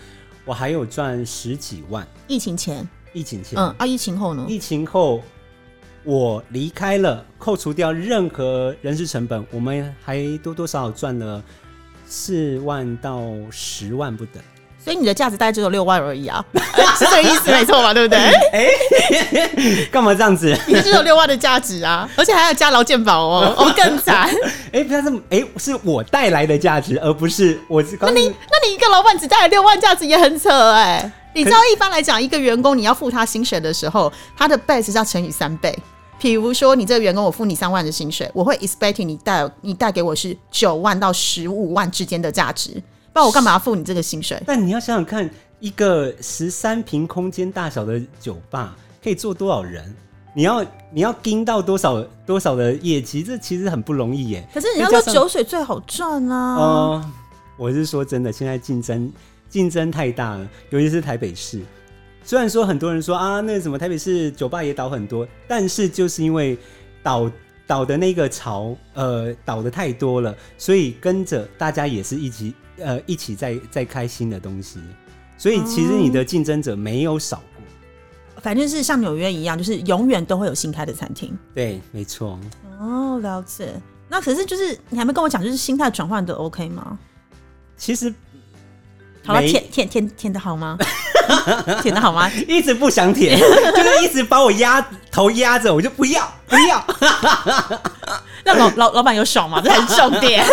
[0.46, 2.08] 我还有赚十几万。
[2.30, 4.46] 疫情前，疫情前，嗯，啊，疫情后呢？
[4.48, 5.22] 疫情后
[6.06, 11.44] 我离开了，扣除掉任何人事成本，我们还多多少少赚了
[12.06, 14.42] 四万到十万不等。
[14.86, 16.46] 所以你的价值大概只有六万而已啊，
[16.96, 17.92] 是这个意思没错吧？
[17.92, 19.86] 对不对？
[19.92, 20.56] 干嘛这样子？
[20.68, 24.30] 你只有六万的价值啊，而且还要加劳健保哦， 哦更惨。
[24.72, 35.76] 哎、不要这么，哎、是我带来的价值，而不是我那你那你一个老板只带来六万价值也很扯哎、你知道一般来讲，一个员工你要付他薪水的时候，他的 base 是要乘以三倍。
[36.20, 42.82] 比如说，你这个员工我付你三万的薪水，我会 expecting 你带你带给我是九万到十五万之间的价值，
[43.16, 44.38] 不然我干嘛付你这个薪水？
[44.46, 45.30] 但你要想想看，
[45.62, 49.96] 一个十三平空间大小的酒吧可以坐多少人？
[50.36, 53.24] 你要你要盯到多少多少的业绩？
[53.24, 54.46] 这其实很不容易耶。
[54.54, 57.12] 可是你要说酒水最好赚啊，哦、
[57.56, 59.10] 我是说真的，现在竞争
[59.48, 61.62] 竞争太大了，尤其是台北市。
[62.22, 66.58] 虽然说很多人说啊，那什么台北市酒吧也倒很多，但是就是因为
[67.02, 67.32] 倒
[67.68, 74.80] 倒的那个潮，呃，倒的太多了，所以跟着大家也是一起呃一起在在开新的东西，
[75.38, 78.42] 所以其实你的竞争者没有少过。
[78.42, 81.36] 反正是像纽约一样，就是永远都会有新开的餐厅。
[81.54, 82.40] 对，没错。
[82.80, 83.74] 哦，了解。
[84.08, 87.00] 那可是就是你还没跟我讲，就是心态转换的 OK 吗？
[87.76, 88.14] 其实
[89.24, 90.78] 好了，舔舔舔舔的好吗？
[91.82, 92.30] 舔的好吗？
[92.48, 93.44] 一直不想舔， 就
[93.84, 96.84] 是一直把我压头压着，我就不要不要。
[98.44, 99.62] 那老老老板有爽吗？
[99.64, 100.46] 这才是重点。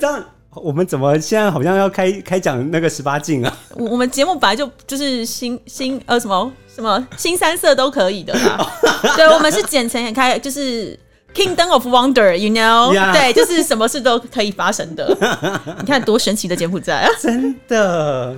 [0.00, 3.56] 这样我们怎么现在好像要开开讲那个十八禁啊？
[3.74, 8.58] 我我们节目本来就就是新新呃什么什么新三色都可以的啦。
[9.16, 10.98] 对，我们是简称也开，就是
[11.34, 15.16] Kingdom of Wonder，you know？、Yeah 对，就是什么事都可以发生的。
[15.80, 17.10] 你看多神奇的柬埔寨啊！
[17.18, 18.36] 真的。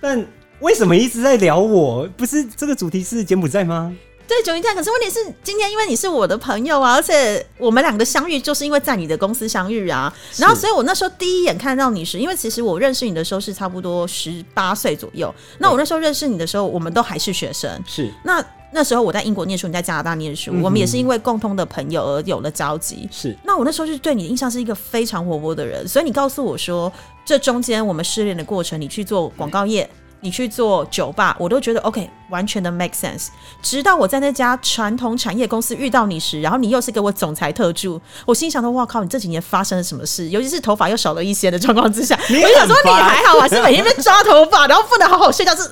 [0.00, 0.24] 但
[0.60, 2.08] 为什么一直在聊我？
[2.16, 3.94] 不是这个主题是柬埔寨吗？
[4.26, 4.76] 对，九一站。
[4.76, 10.12] 可是问题是，今天因为你是我的朋友啊，而且我们两个相遇就是因为在你的公司相遇啊。
[10.36, 15.34] 然后，所以我那时候第一眼看到你时，因为其实我认识你的时候是差不多十八岁左右。
[15.58, 17.82] 那我那时候认识你的时候，我们都还是学生。
[17.86, 23.08] 是那那时候我在英国念书，你在加拿大念书，嗯我们也是因为共通的朋友而有了交集。
[23.10, 26.92] 是，那我那时候就对你的印象是一个非常活泼的人，所以你告诉我说，
[27.28, 29.86] 这中间我们失恋的过程，你去做广告业，
[30.20, 33.26] 你去做酒吧，我都觉得 OK，完全的 make sense。
[33.60, 40.30] 直到我在那家传统产业公司遇到你时，然后你又是给我总裁特助，我心想说，哇靠，你这几年发生了什么事？
[40.30, 45.64] 尤其是头发又少了一些的状况之下， 我就想说你还好啊，是每天被抓头发，然后不能好好睡觉，是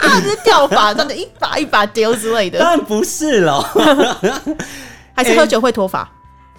[0.00, 3.62] 啊，就是掉发，真的一把一把丢之类的，当然不是了，
[5.14, 6.10] 还是喝酒会脱发？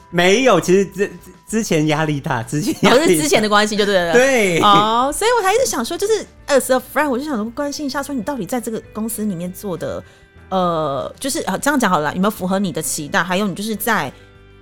[0.10, 0.60] 没有。
[0.60, 1.14] 其实之之
[1.48, 4.14] 之前压力大，之前压力可是之前的关系就对了。
[4.14, 10.04] 对哦，所以我才一直想说，就是 as a friend，我就想说关心一下，说你到底在这个公司里面做的，
[10.50, 13.24] 呃，就是呃这样讲好了，有没有符合你的期待？
[13.24, 14.12] 还有你就是在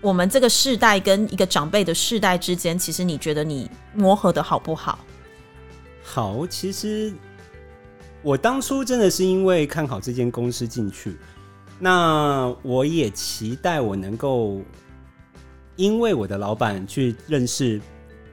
[0.01, 4.99] 我们这个世代跟一个长辈的世代之间，其实你觉得你磨合的好不好？
[6.03, 7.11] 好，其实
[8.21, 11.17] 我当初真的是因为看好这间公司进去，
[11.79, 14.61] 那我也期待我能够
[15.75, 17.81] 因为我的老板去认识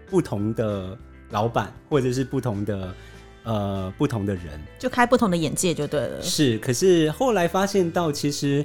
[0.07, 0.97] 不同的
[1.31, 2.95] 老板，或者是不同的
[3.45, 4.61] 呃不同的人。
[4.79, 6.23] 就开不同的眼界就对了。
[6.23, 8.65] 是，可是后来发现到，其实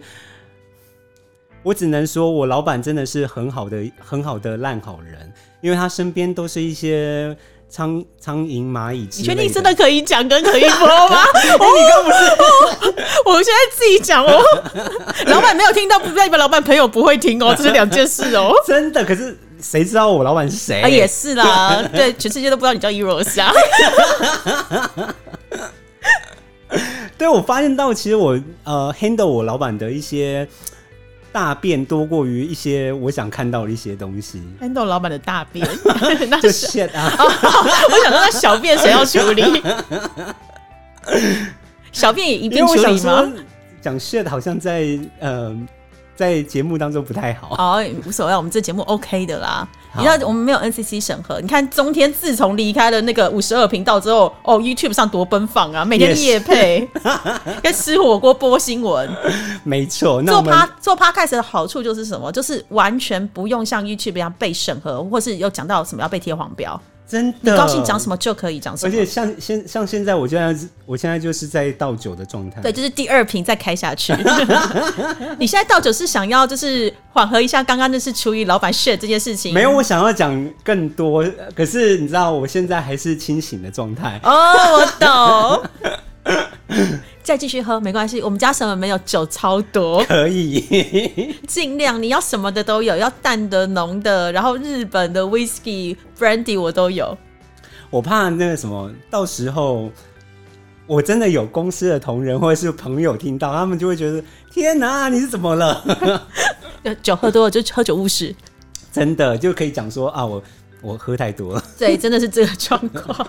[1.63, 7.35] 我只能说我老板真的是很好的、很好的烂好人，因为他身边都是一些
[7.69, 11.23] 苍苍蝇、蚂蚁之你类确定真的可以讲跟可以播吗？
[11.35, 11.57] 哎你
[11.89, 14.41] 刚不是我现在自己讲哦，
[15.27, 18.53] 老板没有听到，不代表老板朋友不会听哦， 这是两件事哦。
[18.65, 19.03] 真的？
[19.03, 20.81] 可是谁知道我老板是谁？
[20.81, 23.51] 啊，也是啦，对，全世界都不知道你叫 Eros 啊。
[27.17, 30.47] 对，我发现到其实我呃 handle 我老板的一些
[31.37, 35.63] 大便多过于一些我想看到的一些东西，看到老板的大便，
[36.29, 37.13] 那就是 shit 啊。
[37.15, 39.61] 我想说，那小便谁要处理？
[41.93, 43.31] 小便也一因为并处理吗？
[43.79, 45.55] 讲 shit 好像在呃
[46.17, 47.55] 在节目当中不太好。
[47.57, 49.65] 哦，无所谓，我们这节目 OK 的啦。
[49.95, 56.87] 你知道我们没有 NCC 审核，你看中天自从离开了那个五十二频道之后，哦，YouTube 上多奔放啊，每天夜配，
[57.63, 59.09] 跟吃火锅播新闻。
[59.63, 62.31] 没错，那做我们 p 做 Podcast 的好处就是什么？
[62.31, 68.91] 就是完全不用像 YouTube 一样被审核，或是有讲到什么要被贴黄标，真的你高兴讲什么就可以讲什么。
[68.91, 72.61] 而且像现像现在，我现在我现在就是在倒酒的状态。
[72.61, 74.13] 对，就是第二瓶再开下去。
[75.39, 79.53] 你现在倒酒是想要就是缓和一下刚刚那是出于老板 shit 这件事情？
[79.53, 84.19] 没有，我想要讲更多，可是你知道，我现在还是清醒的状态。
[84.23, 84.31] 哦，
[84.73, 85.89] 我懂。
[87.23, 97.17] 再继续喝没关系，我们家什么没有酒超多，可以， 尽量你要什么的都有，要淡的、浓的，然后日本的 whisky、brandy 我都有。
[97.89, 99.91] 我怕那个什么，到时候
[100.85, 105.83] 我真的有公司的同仁或者是朋友听到，他们就会觉得天哪，你是怎么了？
[106.83, 108.33] 呃酒喝多了就喝酒误事，
[108.91, 110.41] 真的就可以讲说啊，我
[110.81, 111.63] 我喝太多了。
[111.77, 113.27] 对，真的是这个状况。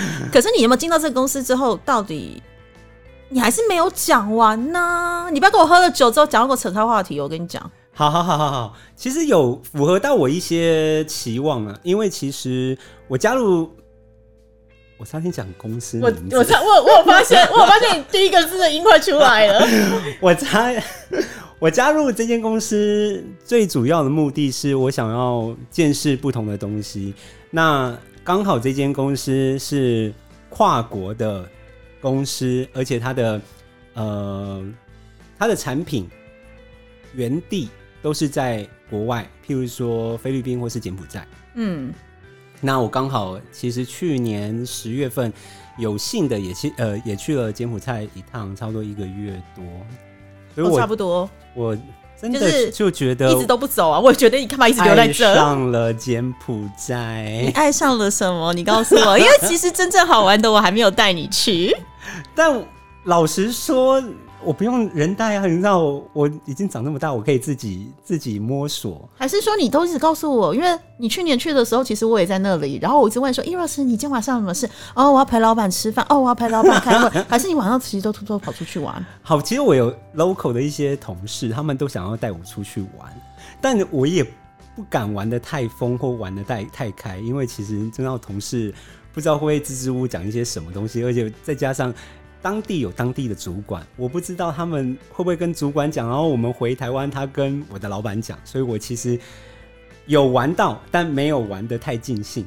[0.32, 2.42] 可是你有没有进到这个公司之后，到底
[3.28, 7.70] 你还是没有讲完呢、你不要跟我喝了酒之后讲到给我扯开话题，我跟你讲。
[7.94, 12.76] 好好好好好，其实有符合到我一些期望啊，因为其实
[13.06, 13.70] 我加入，
[14.96, 19.66] 我差点讲公司我我我我有发现， 我有发现你第一个字的音快出来了。
[20.20, 20.72] 我加
[21.58, 27.14] 我加入这间公司最主要的目的是我想要见识不同的东西。
[27.50, 27.94] 那
[28.24, 30.14] 刚好这间公司是
[30.48, 31.48] 跨国的
[32.00, 33.40] 公司，而且它的
[33.94, 34.64] 呃
[35.36, 36.08] 它的产品
[37.14, 37.68] 原地
[38.00, 41.26] 都是在国外，譬如说菲律宾或是柬埔寨。
[41.54, 41.92] 嗯，
[42.60, 45.32] 那我刚好其实去年十月份
[45.78, 49.64] 有幸的也去呃也去了柬埔寨一趟，差不多一个月多，
[50.54, 51.28] 所以我我、差不多。
[51.54, 51.76] 我
[52.22, 53.98] 真就是就觉得一直都不走啊。
[53.98, 55.34] 我也觉得你干嘛一直留在爱这？
[55.34, 58.52] 上了柬埔寨你，爱上了什么？
[58.54, 61.76] 你告诉我，因为其实真正好玩的我还没有带你去。
[62.34, 62.62] 但
[63.04, 64.00] 老实说，
[64.44, 69.08] 我不用人带啊，你知道我我已经长那么大，我可以自己自己摸索。
[69.16, 70.54] 还是说你都一直告诉我？
[70.54, 74.68] 因为你去年去的时候，其实我也在那里，然后我一直问说：“伊若斯，你今天晚上有什么事？
[74.94, 76.04] 哦，我要陪老板吃饭。
[76.08, 77.08] 哦，我要陪老板开会。
[77.28, 79.04] 还是你晚上其实都偷偷跑出去玩？
[79.22, 83.12] 好，其实我有 local 的一些同事，他们都想要带我出去玩，
[83.60, 84.24] 但我也
[84.74, 88.74] 不敢玩的太疯或玩的太太开，因为其实真要同事
[89.12, 91.92] 不知道会不会支支吾吾讲一些什么东西，而且再加上
[92.42, 99.18] 当地有当地的主管，我不知道他们会不会跟主管讲，然后我们回台湾，他跟我的老板讲，所以我其实
[100.06, 102.44] 有玩到，但没有玩的太尽兴。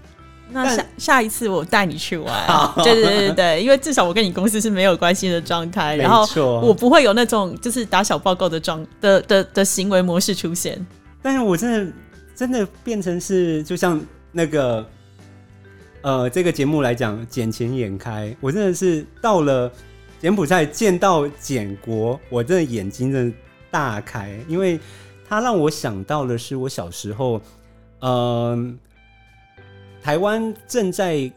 [0.52, 2.48] 那下下一次我带你去玩。
[2.84, 6.24] 对对对对对，因为至少我跟你公司是没有关系的状态，然后
[6.60, 10.86] 我不会有那种就是打小报告的状的的的行为模式出现。
[11.22, 11.94] 但是我真的
[12.36, 14.00] 真的变成是，就像
[14.32, 14.88] 那个
[16.02, 19.72] 呃，这个节目来讲，捡钱眼开，我真的是到了
[20.26, 23.38] 柬埔寨见到柬国，我真的眼睛真的
[23.70, 24.80] 大开，因为
[25.30, 27.40] 它让我想到的是我小时候，
[28.00, 28.76] 嗯、
[30.02, 31.32] 台湾正在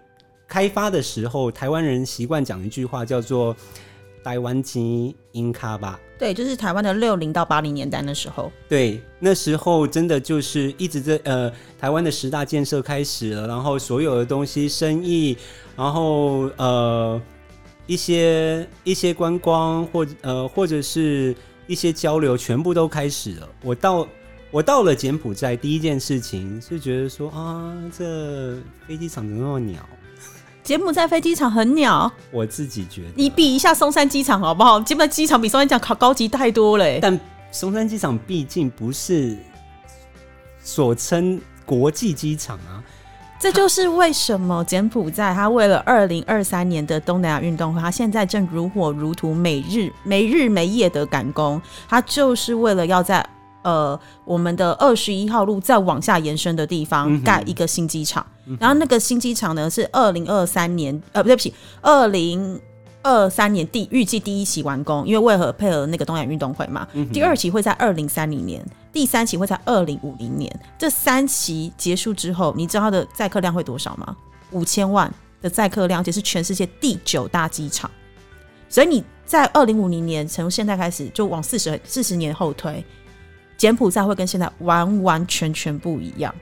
[0.47, 3.55] 开发的时候，台湾人习惯讲一句话叫做
[4.25, 6.01] “台湾基因卡吧”。
[6.19, 15.37] 对，就是台湾的六零到八零年代那时候，对，那时候真的就是一直在呃，台湾的十大建设开始了，然后所有的东西，生意，
[15.77, 17.21] 然后呃
[17.89, 21.35] 一些一些观光或呃或者是
[21.67, 23.49] 一些交流，全部都开始了。
[23.65, 24.07] 我到
[24.51, 29.85] 我到了柬埔寨，第一件事情是觉得说啊，这飞机场怎么那么鸟？
[30.63, 34.79] 柬埔寨飞机场很鸟，我自己觉得，你比一下松山机场好不好？
[34.81, 36.99] 柬埔寨机场比松山机场高高级太多了、欸。
[37.01, 37.19] 但
[37.51, 39.35] 松山机场毕竟不是
[40.63, 42.85] 所称国际机场啊，
[43.41, 53.25] 这就是为什么柬埔寨他为了二零二三年的东南亚运动会，他现在正如火如荼，每日没日没夜的赶工，他就是为了要在
[53.63, 58.27] 呃我们的二十一号路再往下延伸的地方盖一个新机场，
[58.59, 62.61] 然后那个新机场呢是二零二三年呃不对不起，二零。
[63.03, 70.53] 二三年第预计第一期完工，因为为何配合那个东亚运动会嘛，第二期会在二零三零年，第三期会在二零五零年。
[70.77, 74.17] 这三期结束之后，你知道它的载客量会多少吗？
[74.51, 77.91] 五千万的载客量，而且是全世界第九大机场。
[78.69, 82.85] 所以你在二零五零年从现在开始就往四十四十年后推，
[83.57, 86.35] 柬埔寨会跟现在完完全全不一样。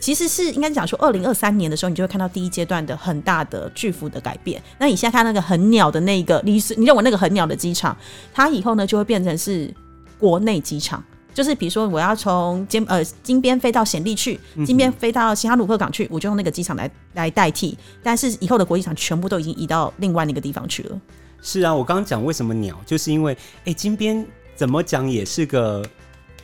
[0.00, 4.60] 其实是应该讲说，二零二三年的时候，你就会看到第一阶段的很大的巨幅的改变。
[4.78, 7.94] 那你现在看那个很鸟的那个，你是你认为那个很鸟的机场，
[8.32, 9.72] 它以后呢就会变成是
[10.18, 17.76] 国内机场，就是比如说我要从金呃金边飞到暹粒去，金边飞到西哈努克港去，我就用那个机场来来代替。
[18.02, 20.98] 但是以后的国际场全部都已经移到另外那个地方去了。
[21.42, 23.36] 是啊，我刚刚讲为什么鸟，就是因为
[23.66, 25.84] 哎，金边怎么讲也是个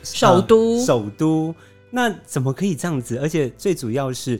[0.03, 1.55] 首都呃首都，
[1.89, 3.17] 那怎么可以这样子？
[3.19, 4.39] 而且最主要是，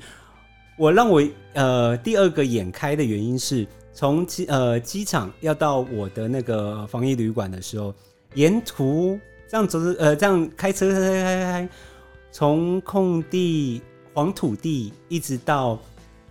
[0.78, 7.94] 我让我呃第二个眼开的原因是，从机呃机场要到我的那个防疫旅馆的时候，
[8.34, 11.70] 沿途这样走着呃这样开车开开开
[12.32, 13.82] 从空地
[14.14, 15.80] 黄土地一直到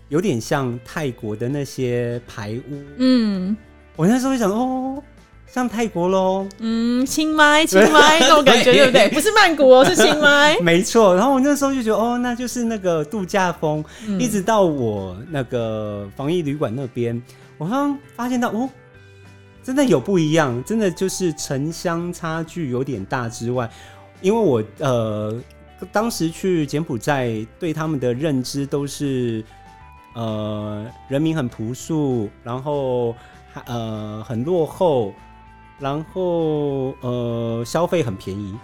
[0.09, 3.57] 有点像泰国的那些排屋，嗯
[3.97, 5.03] 我那时候就想哦，
[5.53, 9.09] 像泰国喽，嗯，清迈清迈 那种感觉，对不对？
[9.09, 10.59] 不是曼谷哦，是清迈。
[10.61, 11.15] 没错。
[11.15, 17.21] 然后我那时候就觉得哦，那就是那个度假风，嗯一直到我那个防疫旅馆那边，
[17.57, 18.69] 我好像发现到哦，
[19.63, 23.71] 真的有不一样，真的就是城乡差距有点大之外，
[24.21, 25.35] 因为我呃
[25.91, 29.43] 当时去柬埔寨，对他们的认知都是
[30.15, 33.15] 呃人民很朴素，然后
[33.53, 35.13] 还呃很落后，
[35.79, 38.55] 然后呃消费很便宜，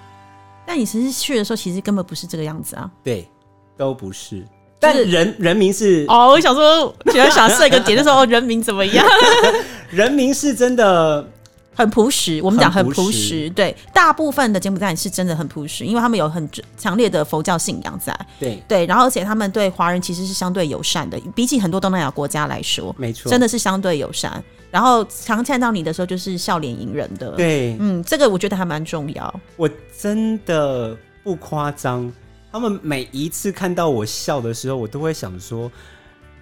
[0.66, 2.90] 但你其实去的时候，其实根本不是这个样子啊。
[3.04, 3.28] 对，
[3.76, 4.46] 都不是。
[4.80, 9.06] 但人人民是哦，我想说，觉得想设一个点，就说哦，人民怎么样？
[9.90, 11.24] 人民是真的
[11.74, 13.48] 很朴实，我们讲很很朴实。
[13.50, 18.14] 对，大部分的柬埔寨人是真的很朴实，因为他们有很强烈的佛教信仰在。
[18.38, 24.42] 对，对，然后而且他们对华人其实是相对友善的，比起很多东南亚国家来说，没错，真的是相对友善。
[24.70, 29.40] 然后常见到你的时候，就是笑脸迎人的。，对嗯，这个我觉得还蛮重要。
[29.56, 32.10] 我真的不夸张。
[32.50, 35.70] 他们每一次看到我笑的时候，我都会想说：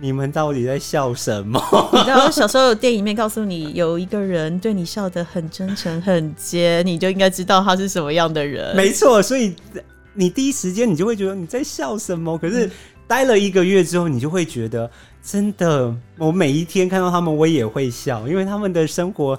[0.01, 1.61] 你们到底在笑什么？
[1.93, 8.75] 你知道小时候有电影里面告诉你，有一个人对你笑得很真诚、很尖，你就应该知道他是什么样的人。
[8.75, 9.55] 没错，所以
[10.15, 12.37] 你第一时间你就会觉得你在笑什么。
[12.39, 12.71] 可是
[13.07, 14.91] 待了一个月之后，你就会觉得
[15.23, 19.39] 真的，我每一天看到他们，我也会笑，因为他们的生活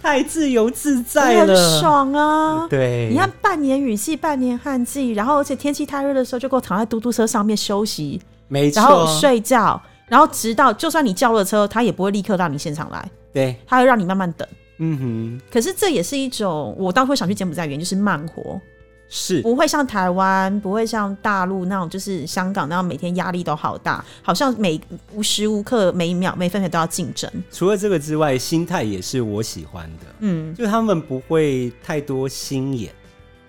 [0.00, 1.80] 太自由自在很了。
[1.80, 2.68] 爽啊！
[2.70, 14.48] 对，你看半年雨季，半年旱季，然后而且天气太热的时候，就给我躺在嘟嘟车上面休息，没错，然后睡觉，然后直到就算你叫了车，他也不会立刻让你现场来，对，他会让你慢慢等。
[14.78, 15.40] 嗯哼。
[15.52, 18.60] 可是这也是一种我当初会想去柬埔寨的原因，就是慢活，
[19.08, 19.42] 是。
[19.42, 24.80] 不会像台湾，不会像大陆那种，就是香港那样每天压力都好大，好像每
[25.12, 27.30] 无时无刻每一秒每分每都要竞争。
[27.50, 32.92] 除了这个之外，心态也是我喜欢的，嗯，就他们不会太多心眼。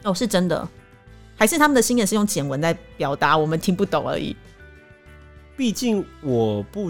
[0.04, 0.68] 哦，是真的，
[1.36, 4.36] 还是他们的心眼是用简文在表达，我们听不懂而已。
[5.60, 6.90] 毕竟我不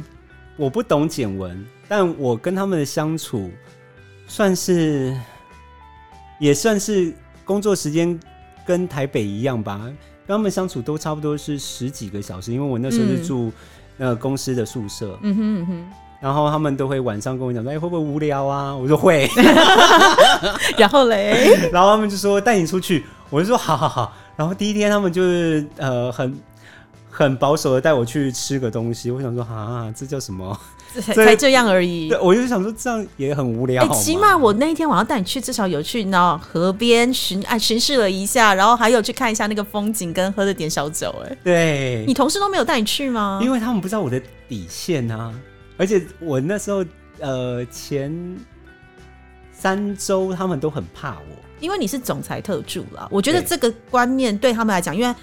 [0.55, 3.49] 我不懂简文，但我跟他们的相处
[4.27, 5.17] 算是
[6.39, 7.11] 也算是
[7.43, 8.19] 工作时间
[8.67, 9.81] 跟台北一样吧，
[10.27, 13.23] 跟他们相处都差不多是十几个小时，因为我那时候是嗯。
[13.23, 13.51] 住
[13.97, 15.85] 呃公司的宿舍，嗯哼嗯哼，
[16.21, 18.73] 然后他们都会晚上跟我讲说，哎、会不会无聊啊？
[18.75, 19.27] 我说会，
[20.77, 24.13] 然后嘞， 然后他们就说带你出去，我就说好好好。
[24.37, 26.33] 然后第一天他们就是呃很
[27.19, 30.57] 很保守的带我去吃个东西，我想说啊，这叫什么？
[31.01, 32.17] 才这才这样而已对，。
[32.17, 33.89] 我就想说这样也很无聊哎。
[33.89, 43.41] 起码我那一天晚上带你去，至少有去那河边巡哎巡视了一下，然后还有去看一下那个风景，跟喝了点小酒、哎，对你，同事都没有带你去吗？
[43.43, 45.33] 因为他们不知道我的底线啊，
[45.77, 46.85] 而且我那时候
[47.19, 48.37] 呃前
[49.51, 51.35] 三周他们都很怕我。
[51.59, 55.13] 因为你是总裁特助啦，我觉得这个观念对他们来讲，因为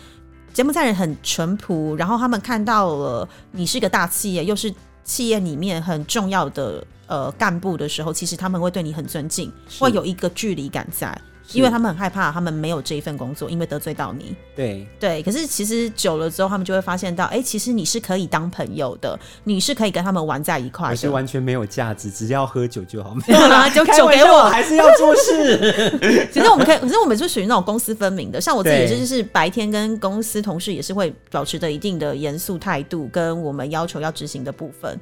[0.57, 11.15] 柬埔寨人很淳朴，然后他们看到了你是个大企业，又是企业里面很重要的呃干部的时候，其实他们会对你很尊敬，会有一个距离感在。
[11.53, 14.35] 因为他们很害怕他们没有这一份工作，因为得罪到你。
[14.55, 21.13] 对对，可是其实久了之后，他们就会发现到，哎、其实你是可以当朋友的，你是可以跟他们玩在一块而是的。
[21.13, 23.15] 完全没有价值，只要喝酒就好。
[23.75, 26.29] 就开酒给我还是要做事。
[26.33, 28.41] 其实我们可以，可是我们是属于那种公私分明的。
[28.41, 34.99] 像我自己就是白天跟公司同事也是会保持着一定的严肃态度，跟我们要求要执行的部分。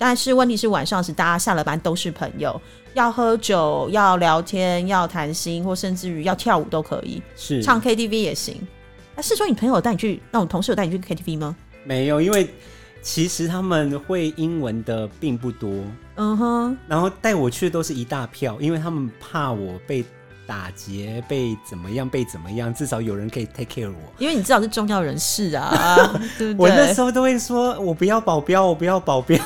[0.00, 2.60] 但是问题是晚上是大家下了班都是朋友，
[2.98, 8.60] 要喝酒、要聊天、要谈心，或甚至于要跳舞都可以，是唱 KTV 也行。
[9.14, 11.54] 那是说你朋友有带你去，那我同事有带你去 KTV 吗？
[11.84, 12.52] 没有，因为
[13.00, 15.70] 其实他们会英文的并不多，
[16.16, 20.04] 嗯哼，然后带我去的都是一大票，因为他们怕我被
[20.44, 24.12] 打劫、被怎么样、被怎么样，至少有人可以 take care 我。
[24.18, 25.96] 因为你至少是重要人士啊，
[26.36, 26.76] 对不对我？
[26.76, 29.38] 那时候都会说，我不要保镖，我不要保镖。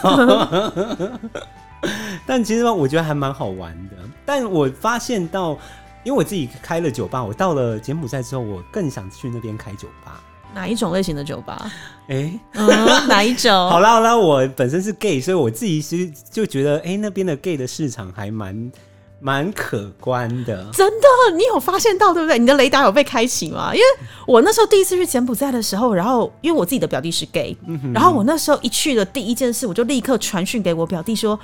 [2.26, 3.96] 但其实我觉得还蛮好玩的。
[4.24, 5.58] 但我发现到，
[6.04, 10.22] 因为我自己开了酒吧，我到了柬埔寨之后，我更想去那边开酒吧。
[10.54, 11.72] 哪一种类型的酒吧？
[12.08, 12.68] 哎、嗯，
[13.08, 13.50] 哪一种？
[13.70, 18.70] 好啦好啦，我本身是 gay，所以我自己其实就觉得，哎、那边的 gay 的市场还蛮
[19.18, 20.68] 蛮可观的。
[20.72, 22.38] 真的，你有发现到对不对？
[22.38, 23.72] 你的雷达有被开启吗？
[23.72, 23.86] 因为
[24.26, 27.56] 我那时候第一次去柬埔寨的时候，然后因为我自己的表弟是 gay，、
[27.94, 31.40] 然后我那时候一去的第一件事，我就立刻传讯给我表弟说。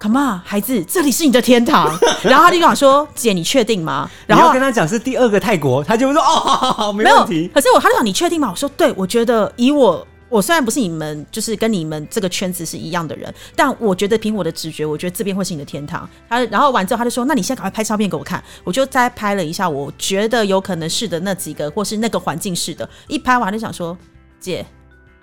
[0.00, 1.86] Come on，孩子，这里是你的天堂。
[2.24, 16.08] 然后他就跟我说：“姐，你确定吗？”然后跟他讲是第二个泰国，他就会说哦，好好好，没问题。，可是我他就讲：“你确定吗？”我说：“对，我觉得以我。”我虽然不是你们，就是跟你们这个圈子是一样的人，但我觉得凭我的直觉，我觉得这边会是你的天堂。
[16.28, 22.88] 他然后完之后，他就说：“那你现在赶快拍照片给我看。”我就再拍了一下，我觉得有可能是的那几个，或是那个环境是的。
[23.08, 23.98] 一拍完就想说
[24.38, 24.64] ：“姐，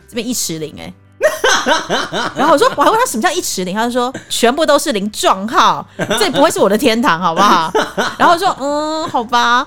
[0.09, 0.93] 这边一尺零哎。”
[2.35, 5.85] 然后我说，我还问他什么叫一尺零，他就说全部都是零撞号，
[6.19, 7.71] 这不会是我的天堂，好不好？
[8.17, 9.65] 然后我说，嗯，好吧。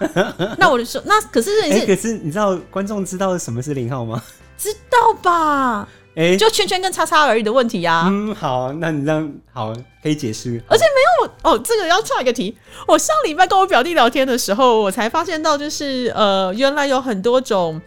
[0.59, 1.51] 那我就说，那可是
[1.86, 4.22] 可是你知道观众知道什么是零号吗？
[4.59, 5.88] 知道吧？
[6.16, 8.07] 哎、就圈圈跟叉叉而已的问题啊。
[8.11, 9.72] 嗯，好，那你这样好
[10.03, 10.62] 可以解释。
[10.68, 12.55] 而且没有哦，这个要岔一个题。
[12.86, 17.80] 我上礼拜跟我表弟聊天的时候，我才发现到，就是呃，原来有很多种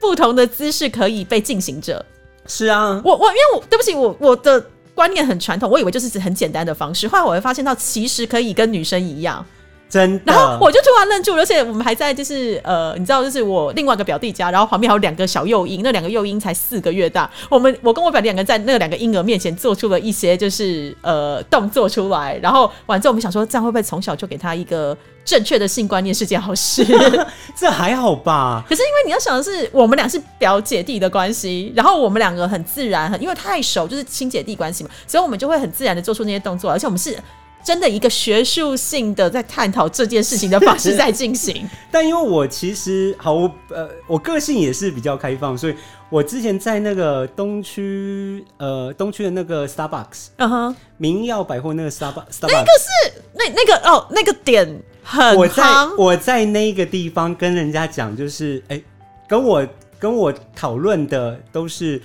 [0.00, 2.02] 不同的姿势可以被进行着。
[2.46, 9.44] 是啊，我我因为我对不起，我我的观念很传统，我以为就是指很简单的方式，后来我会发现到其实可以跟女生一样。
[9.88, 10.32] 真的。
[10.32, 17.30] 然后我就突然愣住了，而且我们还在就是呃，你知道，就是我另外一个表弟家，然后旁边还有两个小幼婴，那两个幼婴才四个月大。
[17.48, 26.86] 我们我跟我表弟两个在那两个婴儿面前做出了一些就是呃动作出来，然后完之后我们想说，这样会不会从小就给他一个正确的性观念是件好事？
[27.58, 28.64] 这还好吧？
[28.68, 37.16] 可是因为你要想的是，我们俩是表姐弟的关系，然后我们两个很自然，很因为太熟，就是亲姐弟关系嘛，所以我们就会很自然的做出那些动作，而且我们是
[37.64, 41.68] 真的一个学术性的在探讨这件事情的方式在进行。
[41.90, 45.74] 但因为我其实好，我呃，我个性也是比较开放，所以
[46.08, 55.62] 我之前在那个东区呃东区的那个 Starbucks 嗯哼，明耀百货那个 Starbucks 那个是那那个哦，那个点很我在，
[55.96, 58.82] 我在那个地方跟人家讲，就是哎、
[59.28, 59.64] 跟我
[60.00, 62.02] 跟我讨论的都是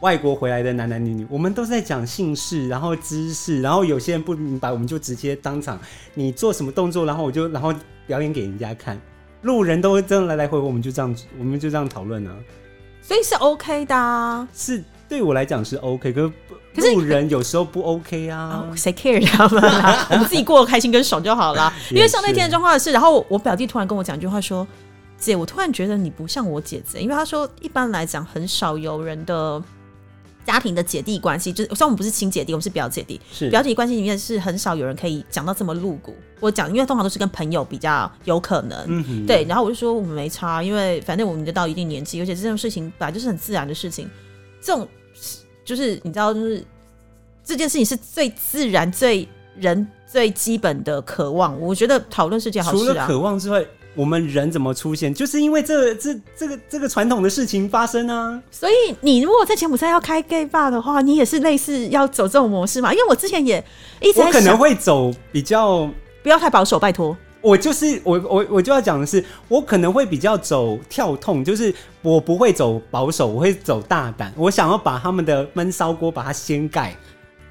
[0.00, 5.78] 外国回来的男男女女，我们都在讲姓氏，然后知识，然后有些人不明白，我们就直接当场
[6.14, 7.72] 你做什么动作，然后我就然后
[8.06, 8.98] 表演给人家看，
[9.42, 12.34] 路人都这样来来回回，我们就这样我们就这样讨论呢，
[13.02, 14.48] 所以是 OK 的啊。
[14.54, 16.32] 是对我来讲是 OK，可是
[16.74, 20.06] 可是路人有时候不 OK 啊哦，谁 care 他们啦？
[20.10, 21.72] 我们自己过得开心跟爽就好啦。
[21.92, 24.66] 因为像那天的状况是，然后我表弟突然跟我讲一句话说
[25.18, 29.62] ：“姐，我突然觉得你不像我姐姐，因为他说一般来讲很少有人的
[30.46, 36.16] 家庭的姐弟关系，就是虽然我们不是亲姐弟，我们是表姐弟，是表姐关系里面是很少有人可以讲到这么露骨。
[36.40, 38.78] 我讲，因为通常都是跟朋友比较有可能。
[38.88, 44.10] 嗯，对，然后我就说我们没差，因为反正我们就到一定年纪，而且这种事情本来就是很自然的事情。
[44.60, 44.88] 这种
[45.64, 46.64] 就是你知道，就是
[47.44, 51.60] 这件事情是最自然、最人最基本的渴望。
[51.60, 52.80] 我觉得讨论是件好事啊。
[52.80, 58.42] 除了渴望之外，我们人怎么出现，就是因为这这这个这个传统的事情发生啊。
[58.50, 62.92] 所以你如果在柬埔寨要开 gay bar 的话，你也是类似要走这种模式嘛？
[62.92, 63.62] 因为我之前也
[64.00, 65.90] 一直我可能会走比较，
[66.22, 67.16] 不要太保守，拜托。
[67.42, 76.96] 我就是我我我就要讲的是，我可能会比较走跳痛，就是我不会走保守，我会走大胆，我想要把他们的闷烧锅把它掀盖。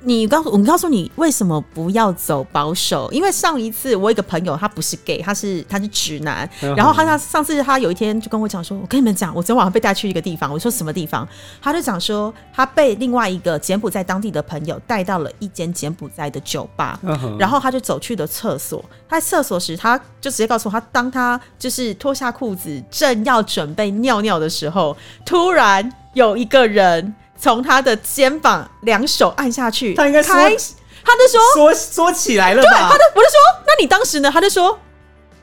[0.04, 3.12] 你告诉我，告诉你为什么不要走保守？
[3.12, 11.28] 因为上一次我有一个朋友，他不是 gay，他是他是直男，嗯然后他上上次他有一天就跟我讲说，我跟你们讲，我昨天晚上被带去一个地方，我说什么地方？
[11.62, 18.84] 他就讲说他被另外一个柬埔寨当地的朋友带到了一间柬埔寨的酒吧，嗯然后他就走去了厕所。
[19.08, 30.74] 他在厕所时，他就直接告诉我，他当他就是脱下裤子正要准备尿尿的时候，突然有一个人从他的肩膀两手按下去，他应该说开始
[31.04, 32.96] 他就说，缩缩起来了对，吧他？
[32.96, 34.30] 就我就说，那你当时呢？
[34.32, 34.80] 他就说，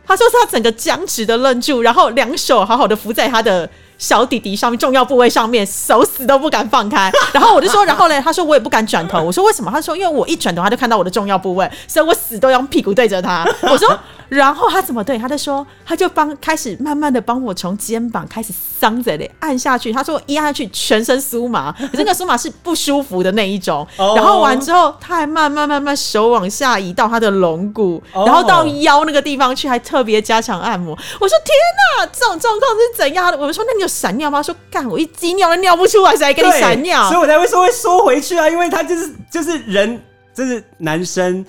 [0.07, 3.69] 他说他整个僵直的愣住，然后两手好好的扶在他的
[3.99, 7.11] 小弟弟上面重要部位上面，手死都不敢放开。
[7.35, 8.21] 然后我就说，然后嘞？
[8.21, 9.23] 他说我也不敢转头。
[9.23, 9.71] 我说为什么？
[9.71, 13.45] 他说因为我一转头他就看到我的重要部位，所以我死都用屁股对着他。
[13.63, 15.19] 我说，然后他怎么对？
[15.19, 19.93] 他就说，他就帮开始慢慢的帮我从肩膀开始伤着嘞按下去。
[19.93, 23.87] 他说一按下去全身酥麻，可是那个酥麻是不舒服的那一种。
[23.97, 30.93] 哦然后完之后，他还慢慢慢慢手往下移到他的龙骨，哦然后到腰那个地方去，还特别加强按摩。
[31.19, 31.55] 我说天
[31.99, 33.39] 哪，这种状况是怎样的？
[33.39, 34.43] 我说那你有闪尿吗？
[34.43, 37.21] 说干，我一鸡尿都尿不出来，谁还给你闪尿所以？
[37.21, 40.03] 我才会说会缩回去啊，因为他就是就是人，
[40.35, 41.45] 就是男生，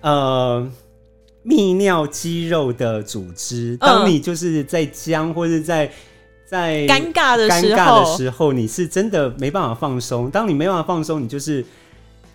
[0.00, 0.70] 呃。
[1.46, 5.92] 泌尿肌肉的组织，当你就是在僵或者在
[6.46, 10.30] 在嗯尴尬的尴时尬的候，时候，你是真的没办法放松。
[10.30, 11.62] 当你没办法放松，你就是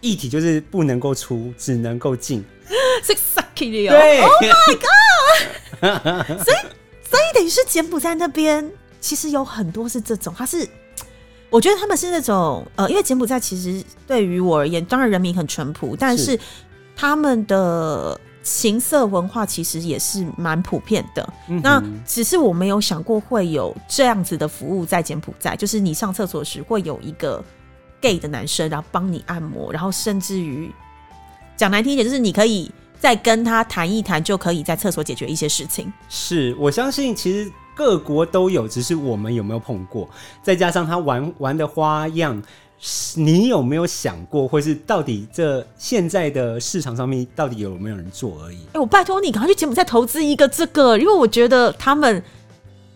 [0.02, 2.46] 液体就是不能够出，只能够进。
[3.04, 3.98] 是 sucky 的哦。
[3.98, 4.22] 对，
[5.82, 10.68] 所以等于是柬埔寨那边其实有很多是这种，他是。
[11.52, 16.40] 我觉得他们是那种呃，因为柬埔寨其实对于我而言，当然人民很淳朴，但是是
[16.96, 21.28] 他们的情色文化其实也是蛮普遍的。
[21.48, 27.44] 嗯那只是我没有想过会有这样子的服务在柬埔寨，就是你上厕所时会有一个
[28.00, 30.72] gay 的男生，然后帮你按摩，然后甚至于
[31.58, 35.92] 讲难听一点，就是你可以再跟他谈一谈，就可以在厕所解决一些事情。
[36.10, 40.06] 是我相信，其实各国都有，只是我们有没有碰过，
[40.44, 42.44] 再加上他玩玩的花样。
[43.16, 48.58] 你有没有想过，或是到底这现在的市场上面到底有没有人做而已？
[48.74, 52.22] 哎、我拜托你赶快去柬埔寨投资一个这个，因为我觉得他们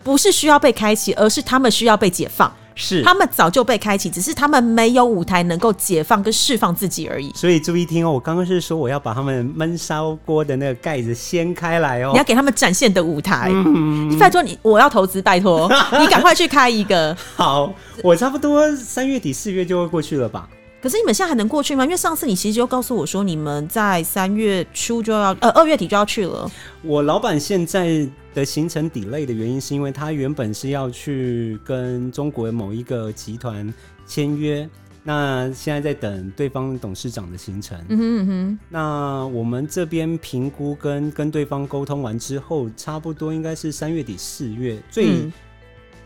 [0.04, 2.52] 不是需要被开启，而是他们需要被解放。
[2.76, 7.30] 是，他们早就被开启，只是他们没有舞台能够解放跟释放自己而已。
[7.32, 12.24] 所以注意听哦，我刚刚是说我要把他们焖烧锅的那个盖子掀开来哦你要。
[12.24, 13.48] 给他们展现的舞台。
[13.52, 17.16] 嗯拜托你，我要投资，拜托 你赶快去开一个。
[17.36, 20.48] 好，我差不多三月底四月就会过去了吧？
[20.82, 21.84] 可是你们现在还能过去吗？
[21.84, 26.50] 因为上次你其实就告诉我说，你们在三月初就要，呃，二月底就要去了。
[26.82, 33.72] 我老板现在的行程 delay 的原因，是因为他原本是要去跟中国某一个集团
[34.06, 34.68] 签约，
[35.02, 37.78] 那现在在等对方董事长的行程。
[37.88, 45.32] 嗯哼嗯哼，那我们这边评估跟跟对方沟通完之后，差不多应该是三月底四月，最、嗯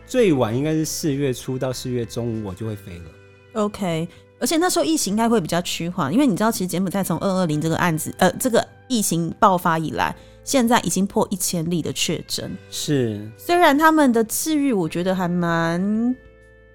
[0.05, 3.05] 最晚应该是四月初到四月中，我就会飞了。
[3.53, 4.07] OK。
[4.41, 10.15] 而且那时候疫情应该会比较趋缓，因为你知道，其实柬埔寨从二二零这个案子，呃，这个疫情爆发以来，
[10.49, 12.57] 现在已经破一千例的确诊。
[12.71, 16.15] 是，虽然他们的治愈，我觉得还蛮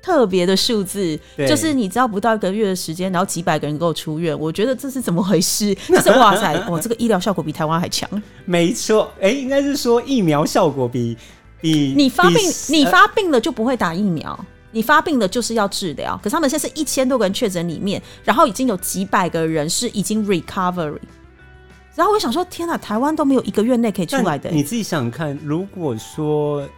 [0.01, 5.75] 特别的数字，就是你知道不到一个月的时间，然后几百个人够出院，我觉得这是怎么回事？
[5.91, 8.09] 就是哇塞，哇，这个医疗效果比台湾还强。
[8.45, 11.19] 没错，哎、应该是说疫苗效果比
[11.61, 14.39] 比你发病，你发病了就不会打疫苗。
[14.71, 20.99] 你发病了就是要治疗，可是他们现在是一千多个人确诊里面，然后已经有几百个人是已经 recovery，
[21.95, 26.69] 然后我想说，天哪，台湾都没有一个月内可以出来的、你自己想想看，如果说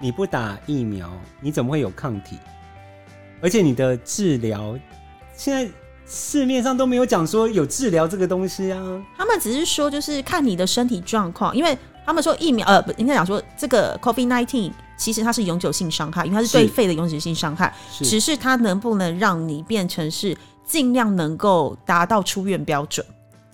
[0.00, 1.08] 你不打疫苗，
[1.40, 2.38] 你怎么会有抗体？
[3.40, 4.76] 而且你的治疗，
[5.36, 5.70] 现在
[6.06, 8.82] 市面上都没有讲说有治疗这个东西啊。
[9.16, 23.04] 他们只是说，就是看你的身体状况，因为他们说疫苗，呃，不应该讲说这个 COVID nineteen 其实它是永久性伤害，因为它是对是肺的永久性伤害，是只是它能不能让你变成是尽量能够达到出院标准。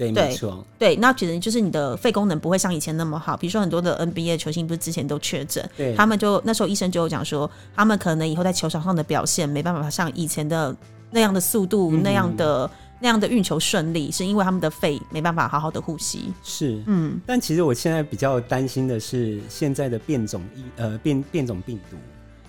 [0.09, 3.37] 对，没错，对，那可能就是你的肺功能不会像以前那么好。
[3.37, 10.75] 比如说很多的 NBA 球星不是之前都确诊，对，他们就那时候医生就有讲说，他们可能以后在球场上的表现没办法像以前的
[11.11, 16.33] 那样的速度、嗯那样的那样的运球顺利，是因为他们的肺没办法好好的呼吸。
[16.43, 16.83] 是。
[16.87, 21.97] 嗯，但其实我现在比较担心的是现在的变种疫呃变变种病毒，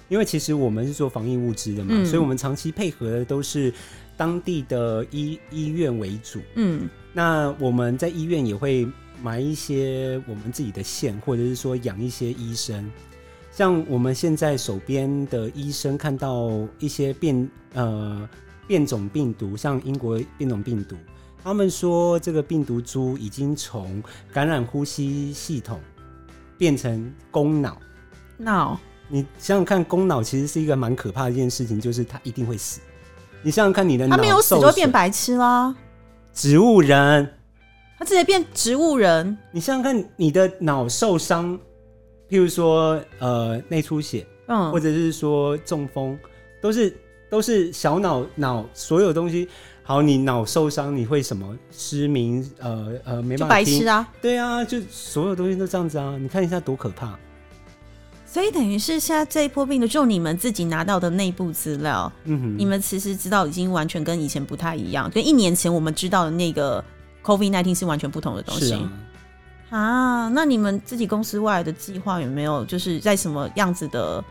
[0.08, 3.74] 因为其实我们是做防疫物资的嘛，嗯所以我们长期配合的都是
[4.16, 6.40] 当地的医医院为主。
[6.56, 8.88] 嗯那我们在医院也会
[9.22, 12.90] 买一些我们自己的线，或者是说养一些医生。
[13.52, 16.50] 像我们现在手边的医生看到
[16.80, 18.30] 一些变呃
[18.66, 20.96] 变种病毒，像英国变种病毒，
[21.44, 24.02] 他们说这个病毒株已经从
[24.32, 25.82] 感染呼吸系统
[26.58, 27.78] 变成公脑。
[28.38, 32.80] 脑你想想看，公脑其实是一个蛮可怕的一件事情，就是它一定会死。
[33.44, 35.76] 你想想看，你的脑他没有死就变白痴啦，
[36.34, 37.30] 植物人，
[37.98, 39.38] 他直接变植物人。
[39.52, 41.58] 你想想看，你的脑受伤，
[42.30, 46.18] 譬如说呃内出血，嗯或，者是说中风，
[46.62, 46.96] 都是
[47.30, 49.48] 都是小脑脑所有东西。
[49.84, 52.50] 好，你脑受伤，你会什么失明？
[52.60, 53.66] 呃呃，没办法听。
[53.66, 54.08] 白痴啊。
[54.22, 56.18] 对啊，就所有东西都这样子啊！
[56.20, 57.18] 你看一下多可怕。
[58.32, 66.82] 所以等于是现在这一波病毒，就你们自己拿到的内部资料，嗯哼，你们其实知道已经完全跟以前不太一样，跟一年前我们知道的那个
[67.24, 68.74] COVID nineteen 是完全不同的东西。
[69.70, 70.30] 啊。
[70.30, 74.24] 那你们自己公司外的计划有没有就是在什么样子的？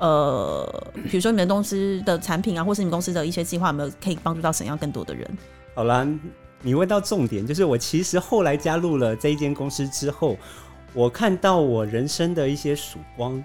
[0.00, 5.30] 呃，比如说你们公司的产品啊，或是你们公司的一些计划，有没有可以帮助到怎样更多的人？
[5.76, 6.04] 好啦，
[6.62, 10.36] 你问到重点，就是我其实后来加入了这一间公司之后，
[10.94, 13.42] 我看到我人生的一些曙光。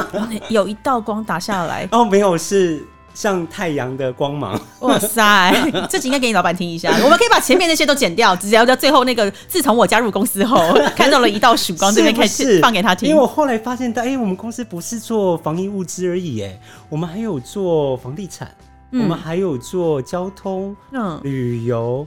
[0.48, 2.82] 有一道光打下来， 哦，没有，是
[3.14, 4.60] 像太阳的光芒。
[4.80, 5.52] 哇塞！
[5.88, 6.92] 这集应该给你老板听一下。
[7.02, 10.58] 我们可以把前面那些都剪掉，只要在最后那个，自从我加入公司后，
[10.94, 13.08] 看到了一道曙光，这边可以是不是放给他听。
[13.08, 18.54] 因为我后来发现到，哎、我们公司不是做防疫物资而已，哎，我们还有做房地产，
[18.92, 22.06] 嗯我们还有做交通、嗯，旅游，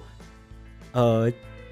[0.93, 1.31] 呃，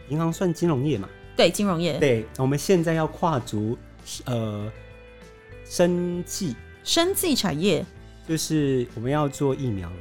[0.09, 1.07] 银行算金融业嘛？
[1.35, 3.77] 对，金融业、对，我们现在要跨足
[4.25, 4.71] 呃
[5.65, 7.85] 生技，生技产业，
[8.27, 9.95] 就是我们要做疫苗了。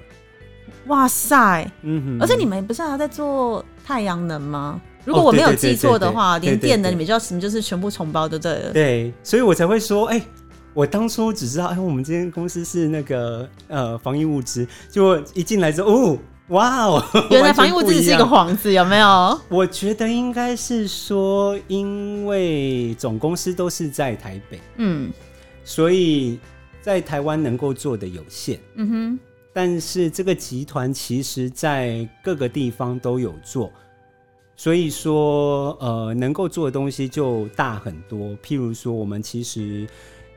[0.87, 1.71] 哇塞！
[1.83, 4.81] 嗯哼，而且你们不是还在做太阳能吗？
[5.05, 8.73] 如果我没有记错的话，连电能你们就要什么就是全部重包，对不对了？
[8.73, 10.21] 对，所以我才会说，哎、
[10.73, 16.19] 我当初只知道，哎，我们这间公司是那个呃防疫物资，结果一进来之后，哦，
[16.51, 18.25] 哇哦， 原来防疫物资是一个。
[18.25, 19.41] 幌子，有没有？
[19.49, 25.13] 我觉得应该是说，因为总公司都是在台北，嗯
[25.65, 26.39] 所以
[26.81, 28.59] 在台湾能够做的有限。
[28.75, 29.19] 嗯哼，
[29.53, 33.71] 但是这个集团其实在各个地方都有做，
[34.57, 38.37] 所以说呃能够做的东西就大很多。
[38.43, 39.87] 譬如说，我们其实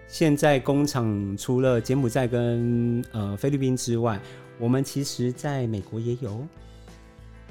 [0.07, 4.19] 现在工厂除了柬埔寨跟呃菲律宾之外，
[4.59, 6.45] 我们其实在美国也有，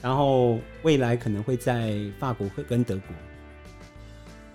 [0.01, 3.05] 然后未来可能会在法国会跟德国。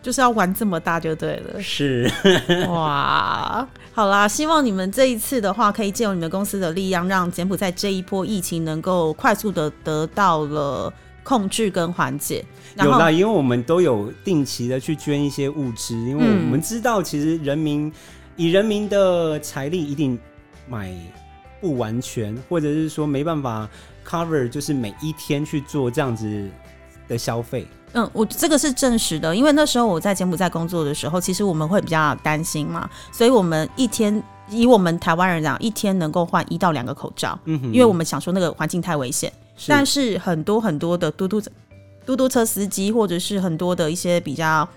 [0.01, 1.61] 就是要玩这么大就对了。
[1.61, 2.09] 是，
[2.69, 10.93] 哇，好啦，希望你们这一次的话，可以借用你们公司的力量，让柬埔寨这一波疫情能够快速的得到了
[11.23, 12.45] 控制跟缓解。
[12.77, 17.91] 有啦，因为我们都有定期的去捐一些物资，因为嗯我们知道，其实人民
[18.37, 20.17] 以人民的财力一定
[20.69, 20.93] 买
[21.59, 23.67] 不完全，或者是说没办法
[24.07, 26.49] cover，就是每一天去做这样子
[27.07, 27.65] 的消费。
[27.93, 39.31] 嗯，我这个是证实的，因为那时候我在柬埔寨工作的时候，其实我们会比较担心嘛，所以我们一天以我们台湾人讲，一天能够换一到两个口罩，嗯哼，因为我们想说那个环境太危险。
[39.55, 41.41] 是但是很多很多的嘟嘟
[42.05, 44.67] 嘟嘟车司机，或者是很多的一些比较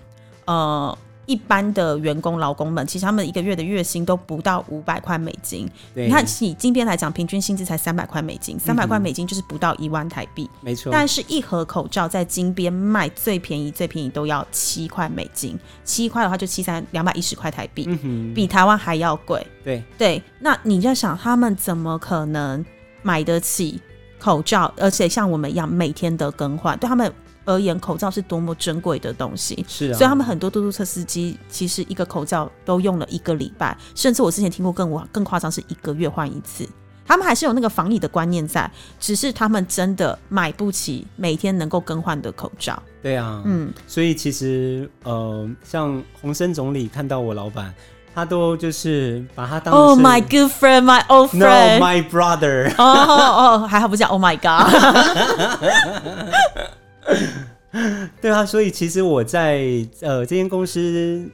[0.45, 5.69] 呃一般的员工劳工们，其实他们一个月的月薪都不到五百块美金。
[5.93, 10.49] 对你看，以金边来讲，平均薪资才三百块美金，三百块嗯美金就是不到一万台币。
[10.61, 19.45] 没错，但是，一盒口罩在金边卖最便宜，最便宜都要七块美金，七块的话就七三两百一十块台币，嗯，比台湾还要贵。
[19.63, 22.65] 对，对，那你在想，他们怎么可能
[23.03, 23.79] 买得起
[24.19, 24.73] 口罩？
[24.77, 27.11] 而且像我们一样每天的更换，对他们
[27.51, 29.63] 而言，口罩是多么珍贵的东西。
[29.67, 36.67] 是啊，所以他们很多嘟嘟车司机其实一个口罩都用了一个礼拜，甚至我之前听过更夸更夸张，是一个月换一次。
[37.05, 42.81] 他们还是有那个防疫的观念在，只是他们真的买不起每天能够更换的口罩。
[43.03, 47.73] 对啊，嗯，所以其实呃，像洪森总理看到我老板，
[48.15, 51.79] 他都就是把他当 Oh 是 my good friend, my old friend。
[51.79, 52.73] my brother。
[52.77, 54.71] 哦哦，还好不叫 Oh my God。
[58.21, 61.29] 对啊，所以其实我在呃这间公司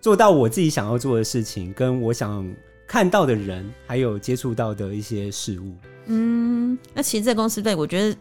[0.00, 2.48] 做到我自己想要做的事情，跟我想
[2.86, 5.74] 看到的人，还有接触到的一些事物。
[6.06, 8.16] 嗯，那其实这公司对我觉得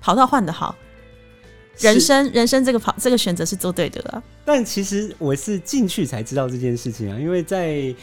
[0.00, 0.76] 跑道换的好，
[1.78, 4.22] 人生人生这个跑这个选择是做对的了。
[4.44, 7.94] 但其实我是进去才知道这件事情啊，因为在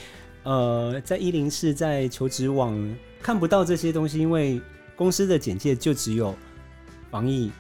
[0.44, 2.74] 呃在一零四在求职网
[3.22, 4.62] 看不到这些东西，因为
[4.96, 6.34] 公司的简介就只有
[7.12, 7.52] 防疫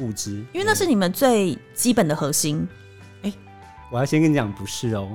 [0.00, 2.66] 物资，因为那是你们最基本的核心。
[3.92, 5.08] 我要先跟你讲，不是哦，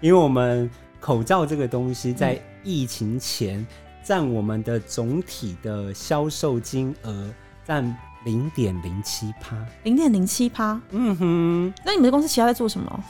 [0.00, 0.70] 因为我们
[1.00, 3.66] 口罩这个东西在嗯疫情前
[4.02, 7.30] 占我们的总体的销售金额
[7.64, 7.84] 占
[8.24, 9.54] 零点零七趴。
[9.82, 10.80] 零点零七趴。
[10.90, 13.04] 嗯哼，那你们的公司其他在做什么？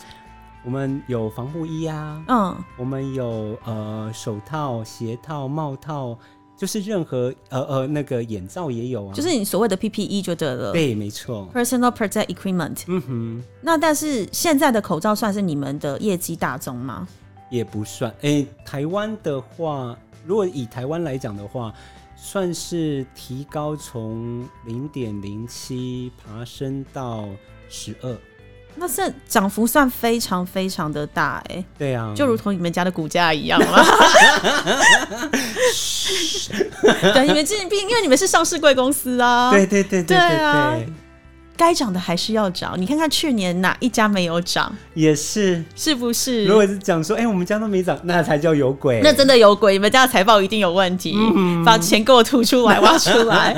[0.64, 6.18] 我们有防护衣啊，嗯，我们有呃手套、鞋套、帽套，
[6.62, 9.12] 就是任何呃呃那个眼罩也有啊。
[9.12, 10.70] 就是你所谓的 PPE 就得了。
[10.70, 11.50] 对，没错。
[11.52, 12.84] Personal Protect Equipment。
[12.86, 17.08] 嗯哼，那但是现在的口罩算是你们的业绩大宗吗？
[17.50, 18.14] 也不算。
[18.20, 21.74] 诶、台湾的话，如果以台湾来讲的话，
[22.14, 27.28] 算是提高从零点零七爬升到
[27.68, 28.16] 十二。
[28.76, 33.84] 那算涨幅算非常非常的大哎、对啊，就如同你们家的股价一样 了？
[37.14, 40.88] 对，你们这毕竟因为你们是上市贵公司啊，对对对对啊对，
[41.56, 42.74] 该涨的还是要涨。
[42.76, 45.62] 你看看去年哪一家没有涨，也是。
[45.74, 46.44] 是不是？
[46.44, 49.00] 如果是讲说，哎、我们家都没涨，那才叫有鬼。
[49.02, 51.16] 那真的有鬼，你们家的财报一定有问题，
[51.64, 53.54] 把钱给我吐出来，挖出来。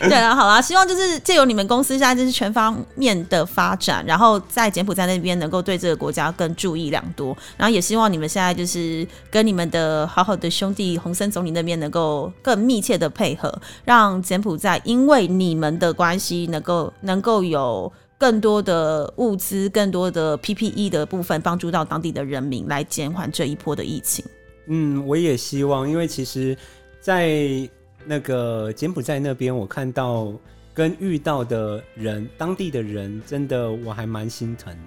[0.00, 13.52] 对了，好啦，希望就是借由你们公司现在就是全方面的发展，然后在柬埔寨那边能够对这个国家更注意良多，然后也希望你们现在就是跟你们的好好的兄弟洪森总理那边能够更密切的配合，
[13.84, 17.92] 让柬埔寨因为你们的关系能够能能够有。
[18.18, 24.24] 更多的物资、更多的 PPE 的部分，帮助到当地的人民来减缓这一波的疫情。
[24.68, 26.56] 嗯，我也希望，因为其实，
[26.98, 27.68] 在
[28.06, 30.32] 那个柬埔寨那边，我看到
[30.72, 34.80] 跟遇到的人，当地的人，真的我还蛮心疼的。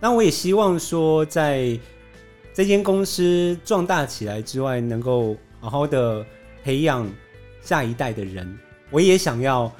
[0.00, 1.78] 那我也希望说，在
[2.54, 6.24] 这间公司壮大起来之外，能够好好的
[6.64, 7.06] 培养
[7.60, 8.58] 下一代的人。
[8.90, 9.70] 我也想要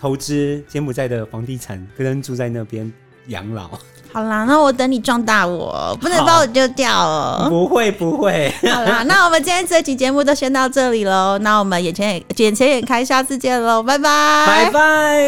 [0.00, 2.92] 投资柬埔寨的房地产，跟住在那边
[3.28, 3.70] 养老。
[4.12, 7.46] 好啦，那我等你壮大我，不能把我丢掉哦。
[7.50, 8.50] 不会，不会。
[8.62, 11.36] 好啦，那我们今天这期节目就先到这里喽。
[11.38, 15.26] 那我们眼前眼前眼开，下次见喽，拜拜，拜拜。